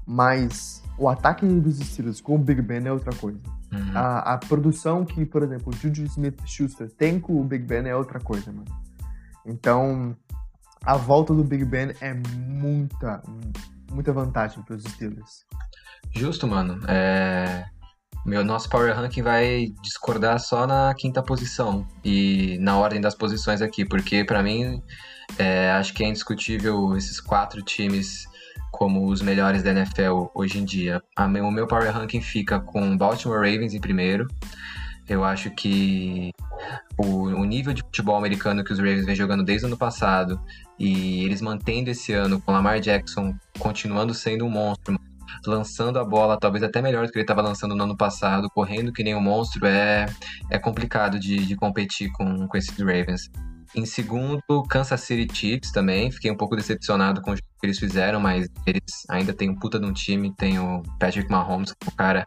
mas 0.07 0.83
o 0.99 1.09
ataque 1.09 1.47
dos 1.47 1.79
Steelers 1.79 2.21
com 2.21 2.35
o 2.35 2.39
Big 2.39 2.61
Ben 2.63 2.87
é 2.87 2.93
outra 2.93 3.15
coisa. 3.15 3.41
Uhum. 3.73 3.93
A, 3.95 4.35
a 4.35 4.39
produção 4.39 5.05
que, 5.05 5.25
por 5.25 5.43
exemplo, 5.43 5.73
o 5.73 5.77
Juju 5.77 6.05
Smith-Schuster 6.05 6.91
tem 6.91 7.21
com 7.21 7.41
o 7.41 7.45
Big 7.45 7.65
Ben 7.65 7.87
é 7.87 7.95
outra 7.95 8.19
coisa, 8.19 8.51
mano. 8.51 8.65
Então, 9.47 10.17
a 10.85 10.97
volta 10.97 11.35
do 11.35 11.45
Big 11.45 11.65
Ben 11.65 11.93
é 12.01 12.15
muita, 12.15 13.23
muita 13.91 14.13
vantagem 14.13 14.63
para 14.63 14.77
os 14.77 14.85
Steelers. 14.85 15.45
Justo, 16.15 16.47
mano. 16.47 16.81
É... 16.89 17.65
Meu, 18.27 18.45
nosso 18.45 18.69
Power 18.69 18.95
Ranking 18.95 19.23
vai 19.23 19.69
discordar 19.83 20.39
só 20.39 20.67
na 20.67 20.95
quinta 20.95 21.23
posição 21.23 21.87
e 22.05 22.59
na 22.61 22.77
ordem 22.77 23.01
das 23.01 23.15
posições 23.15 23.63
aqui, 23.63 23.85
porque 23.85 24.25
pra 24.25 24.43
mim 24.43 24.83
é, 25.39 25.71
acho 25.71 25.95
que 25.95 26.05
é 26.05 26.09
indiscutível 26.09 26.97
esses 26.97 27.21
quatro 27.21 27.63
times 27.63 28.27
como 28.71 29.07
os 29.09 29.23
melhores 29.23 29.63
da 29.63 29.71
NFL 29.71 30.27
hoje 30.35 30.59
em 30.59 30.65
dia. 30.65 31.03
O 31.19 31.51
meu 31.51 31.67
Power 31.67 31.91
Ranking 31.91 32.21
fica 32.21 32.61
com 32.61 32.97
Baltimore 32.97 33.39
Ravens 33.39 33.73
em 33.73 33.81
primeiro. 33.81 34.27
Eu 35.09 35.25
acho 35.25 35.51
que 35.51 36.31
o, 36.97 37.27
o 37.27 37.45
nível 37.45 37.73
de 37.73 37.83
futebol 37.83 38.17
americano 38.17 38.65
que 38.65 38.73
os 38.73 38.79
Ravens 38.79 39.07
vem 39.07 39.15
jogando 39.15 39.45
desde 39.45 39.65
o 39.65 39.69
ano 39.69 39.77
passado 39.77 40.41
e 40.79 41.25
eles 41.25 41.41
mantendo 41.41 41.91
esse 41.91 42.13
ano 42.13 42.41
com 42.41 42.53
Lamar 42.53 42.81
Jackson 42.81 43.35
continuando 43.59 44.15
sendo 44.15 44.45
um 44.45 44.51
monstro, 44.51 44.99
lançando 45.47 45.99
a 45.99 46.05
bola, 46.05 46.39
talvez 46.39 46.63
até 46.63 46.81
melhor 46.81 47.07
do 47.07 47.13
que 47.13 47.19
ele 47.19 47.25
estava 47.25 47.43
lançando 47.43 47.75
no 47.75 47.85
ano 47.85 47.97
passado, 47.97 48.49
correndo 48.51 48.93
que 48.93 49.03
nem 49.03 49.15
um 49.15 49.21
monstro, 49.21 49.67
é, 49.67 50.07
é 50.51 50.59
complicado 50.59 51.19
de, 51.19 51.47
de 51.47 51.57
competir 51.57 52.11
com, 52.13 52.47
com 52.47 52.57
esses 52.57 52.77
Ravens. 52.79 53.31
Em 53.75 53.85
segundo, 53.85 54.43
Kansas 54.69 55.01
City 55.03 55.35
Chiefs 55.35 55.73
também. 55.73 56.11
Fiquei 56.11 56.31
um 56.31 56.37
pouco 56.37 56.57
decepcionado 56.57 57.21
com 57.21 57.33
o 57.33 57.35
que 57.35 57.43
eles 57.63 57.79
fizeram, 57.79 58.19
mas 58.19 58.49
eles 58.67 58.83
ainda 59.11 59.33
têm 59.35 59.51
um 59.51 59.59
puta 59.59 59.79
de 59.79 59.87
um 59.87 59.93
time. 59.93 60.35
Tem 60.35 60.59
o 60.59 60.83
Patrick 60.99 61.31
Mahomes, 61.31 61.73
que 61.73 61.89
é 61.89 61.93
um 61.93 61.97
cara 61.97 62.27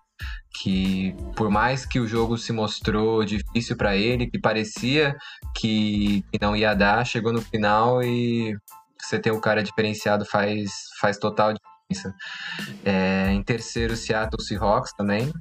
que, 0.59 1.15
por 1.35 1.49
mais 1.49 1.85
que 1.85 1.99
o 1.99 2.07
jogo 2.07 2.37
se 2.37 2.53
mostrou 2.53 3.25
difícil 3.25 3.75
para 3.75 3.95
ele, 3.95 4.29
que 4.29 4.39
parecia 4.39 5.15
que, 5.55 6.23
não 6.39 6.55
ia 6.55 6.73
dar, 6.75 7.05
chegou 7.05 7.33
no 7.33 7.41
final 7.41 8.03
e 8.03 8.55
você 8.99 9.19
ter 9.19 9.31
o 9.31 9.41
cara 9.41 9.63
diferenciado 9.63 10.25
faz, 10.25 10.71
faz 10.99 11.17
total 11.17 11.53
diferença. 11.53 12.15
É, 12.85 13.31
em 13.31 13.43
terceiro, 13.43 13.95
Seattle 13.95 14.41
Seahawks 14.41 14.93
também. 14.93 15.31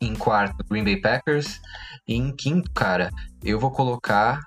Em 0.00 0.14
quarto, 0.14 0.64
Green 0.68 0.84
Bay 0.84 1.00
Packers. 1.00 1.60
E 2.06 2.14
em 2.14 2.34
quinto, 2.34 2.70
cara, 2.72 3.10
eu 3.42 3.58
vou 3.58 3.70
colocar. 3.70 4.40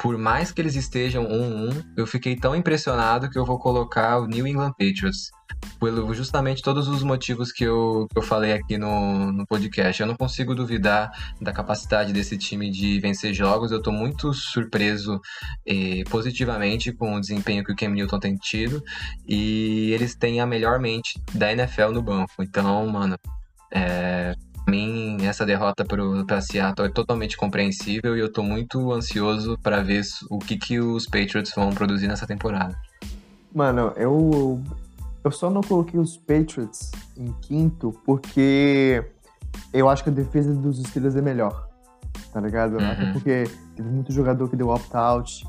Por 0.00 0.16
mais 0.16 0.50
que 0.50 0.62
eles 0.62 0.76
estejam 0.76 1.26
1-1, 1.26 1.84
eu 1.94 2.06
fiquei 2.06 2.34
tão 2.34 2.56
impressionado 2.56 3.28
que 3.28 3.38
eu 3.38 3.44
vou 3.44 3.58
colocar 3.58 4.18
o 4.18 4.26
New 4.26 4.46
England 4.46 4.72
Patriots. 4.72 5.30
Pelo 5.78 6.14
justamente 6.14 6.62
todos 6.62 6.88
os 6.88 7.02
motivos 7.02 7.52
que 7.52 7.64
eu, 7.64 8.06
que 8.10 8.18
eu 8.18 8.22
falei 8.22 8.52
aqui 8.52 8.78
no, 8.78 9.30
no 9.30 9.46
podcast. 9.46 10.00
Eu 10.00 10.06
não 10.06 10.16
consigo 10.16 10.54
duvidar 10.54 11.10
da 11.38 11.52
capacidade 11.52 12.14
desse 12.14 12.38
time 12.38 12.70
de 12.70 12.98
vencer 12.98 13.34
jogos. 13.34 13.72
Eu 13.72 13.82
tô 13.82 13.92
muito 13.92 14.32
surpreso 14.32 15.20
eh, 15.66 16.02
positivamente 16.08 16.92
com 16.92 17.16
o 17.16 17.20
desempenho 17.20 17.62
que 17.62 17.72
o 17.72 17.76
Cam 17.76 17.90
Newton 17.90 18.18
tem 18.18 18.36
tido. 18.36 18.82
E 19.28 19.90
eles 19.92 20.14
têm 20.14 20.40
a 20.40 20.46
melhor 20.46 20.78
mente 20.78 21.20
da 21.34 21.52
NFL 21.52 21.90
no 21.92 22.00
banco. 22.00 22.42
Então, 22.42 22.86
mano, 22.86 23.18
é, 23.70 24.34
mim, 24.70 25.18
essa 25.26 25.44
derrota 25.44 25.84
pro, 25.84 26.24
pra 26.24 26.40
Seattle 26.40 26.88
é 26.88 26.90
totalmente 26.90 27.36
compreensível 27.36 28.16
e 28.16 28.20
eu 28.20 28.32
tô 28.32 28.42
muito 28.42 28.92
ansioso 28.92 29.58
para 29.62 29.82
ver 29.82 30.02
o 30.30 30.38
que, 30.38 30.56
que 30.56 30.80
os 30.80 31.06
Patriots 31.06 31.52
vão 31.54 31.70
produzir 31.70 32.06
nessa 32.06 32.26
temporada. 32.26 32.76
Mano, 33.54 33.92
eu, 33.96 34.62
eu 35.24 35.30
só 35.30 35.50
não 35.50 35.60
coloquei 35.60 35.98
os 35.98 36.16
Patriots 36.16 36.92
em 37.16 37.32
quinto 37.42 37.92
porque 38.06 39.04
eu 39.72 39.88
acho 39.88 40.04
que 40.04 40.10
a 40.10 40.12
defesa 40.12 40.54
dos 40.54 40.80
Steelers 40.82 41.16
é 41.16 41.22
melhor, 41.22 41.68
tá 42.32 42.40
ligado? 42.40 42.78
Uhum. 42.78 42.90
Até 42.90 43.12
porque 43.12 43.44
teve 43.74 43.88
muito 43.88 44.12
jogador 44.12 44.48
que 44.48 44.56
deu 44.56 44.68
opt-out 44.68 45.44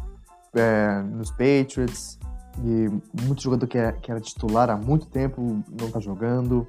é, 0.55 1.01
nos 1.03 1.29
Patriots 1.31 2.19
e 2.63 2.89
muito 3.23 3.41
jogador 3.41 3.67
que 3.67 3.77
era, 3.77 3.93
que 3.93 4.11
era 4.11 4.19
titular 4.19 4.69
há 4.69 4.75
muito 4.75 5.05
tempo 5.07 5.63
não 5.79 5.89
tá 5.89 5.99
jogando, 5.99 6.67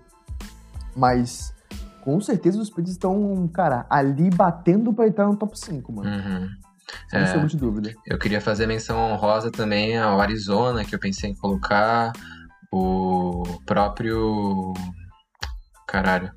mas 0.95 1.55
com 2.03 2.21
certeza 2.21 2.61
os 2.61 2.69
Patriots 2.69 2.93
estão, 2.93 3.49
cara, 3.49 3.87
ali 3.89 4.29
batendo 4.31 4.93
pra 4.93 5.07
entrar 5.07 5.27
no 5.27 5.37
top 5.37 5.59
5, 5.59 5.93
mano. 5.93 6.09
Uhum. 6.11 6.49
Sem 7.09 7.21
É. 7.21 7.27
sombra 7.27 7.47
de 7.47 7.57
dúvida. 7.57 7.93
Eu 8.07 8.19
queria 8.19 8.41
fazer 8.41 8.67
menção 8.67 8.99
honrosa 9.13 9.51
também 9.51 9.97
ao 9.99 10.21
Arizona, 10.21 10.85
que 10.85 10.95
eu 10.95 10.99
pensei 10.99 11.31
em 11.31 11.35
colocar 11.35 12.13
o 12.73 13.45
próprio. 13.65 14.73
Caralho. 15.87 16.31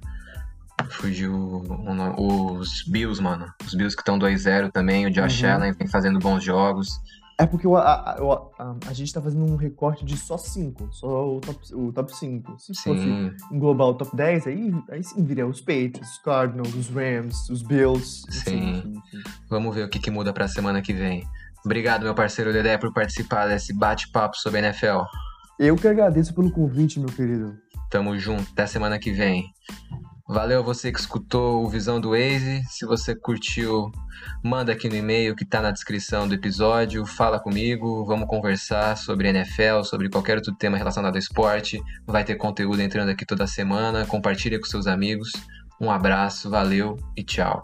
Fugiu 0.89 1.33
o 1.33 2.59
os 2.59 2.83
Bills, 2.87 3.21
mano. 3.21 3.45
Os 3.65 3.73
Bills 3.73 3.95
que 3.95 4.01
estão 4.01 4.19
2-0 4.19 4.71
também. 4.71 5.05
O 5.05 5.11
Josh 5.11 5.41
Uhum. 5.41 5.49
Allen 5.51 5.71
vem 5.73 5.87
fazendo 5.87 6.19
bons 6.19 6.43
jogos. 6.43 6.89
É 7.37 7.45
porque 7.45 7.67
o- 7.67 7.75
a, 7.75 8.13
a, 8.17 8.23
o- 8.23 8.31
a- 8.57 8.75
a 8.87 8.93
gente 8.93 9.13
tá 9.13 9.21
fazendo 9.21 9.43
um 9.45 9.57
recorte 9.57 10.05
de 10.05 10.15
só 10.15 10.37
5, 10.37 10.87
só 10.93 11.35
o 11.35 11.41
top, 11.41 11.59
o 11.75 11.91
top 11.91 12.15
5. 12.15 12.57
Se 12.57 12.73
fosse 12.81 13.01
Sim, 13.03 13.31
englobar 13.51 13.87
o 13.87 13.93
top 13.93 14.15
10, 14.15 14.47
aí, 14.47 14.73
aí 14.89 15.03
sim 15.03 15.21
viria 15.23 15.45
os 15.45 15.59
Patriots, 15.59 16.11
os 16.11 16.17
Cardinals, 16.19 16.73
os 16.73 16.87
Rams, 16.89 17.49
os 17.49 17.61
Bills. 17.61 18.23
Sim. 18.31 18.77
enfim, 18.77 18.93
enfim. 19.13 19.23
vamos 19.49 19.75
ver 19.75 19.83
o 19.85 19.89
que, 19.89 19.99
que 19.99 20.09
muda 20.09 20.31
pra 20.31 20.47
semana 20.47 20.81
que 20.81 20.93
vem. 20.93 21.27
Obrigado, 21.65 22.03
meu 22.03 22.15
parceiro 22.15 22.53
Dedé, 22.53 22.77
por 22.77 22.93
participar 22.93 23.47
desse 23.47 23.73
bate-papo 23.73 24.37
sobre 24.37 24.59
NFL. 24.59 25.01
Eu 25.59 25.75
que 25.75 25.87
agradeço 25.87 26.33
pelo 26.33 26.51
convite, 26.51 26.99
meu 26.99 27.09
querido. 27.09 27.57
Tamo 27.89 28.17
junto, 28.17 28.49
até 28.53 28.65
semana 28.67 28.97
que 28.99 29.11
vem. 29.11 29.43
Valeu 30.27 30.63
você 30.63 30.91
que 30.91 30.99
escutou 30.99 31.63
o 31.63 31.69
Visão 31.69 32.01
do 32.01 32.09
Waze. 32.09 32.63
Se 32.67 32.83
você 32.83 33.15
curtiu, 33.15 33.91
manda 34.43 34.71
aqui 34.71 34.89
no 34.89 34.95
e-mail 34.95 35.35
que 35.35 35.45
tá 35.45 35.61
na 35.61 35.69
descrição 35.69 36.27
do 36.27 36.33
episódio. 36.33 37.05
Fala 37.05 37.39
comigo, 37.39 38.03
vamos 38.05 38.27
conversar 38.27 38.97
sobre 38.97 39.29
NFL, 39.29 39.83
sobre 39.83 40.09
qualquer 40.09 40.37
outro 40.37 40.55
tema 40.55 40.77
relacionado 40.77 41.13
ao 41.13 41.19
esporte. 41.19 41.79
Vai 42.07 42.23
ter 42.23 42.35
conteúdo 42.35 42.81
entrando 42.81 43.09
aqui 43.09 43.23
toda 43.23 43.45
semana. 43.45 44.03
Compartilha 44.07 44.59
com 44.59 44.65
seus 44.65 44.87
amigos. 44.87 45.31
Um 45.79 45.91
abraço, 45.91 46.49
valeu 46.49 46.97
e 47.15 47.23
tchau. 47.23 47.61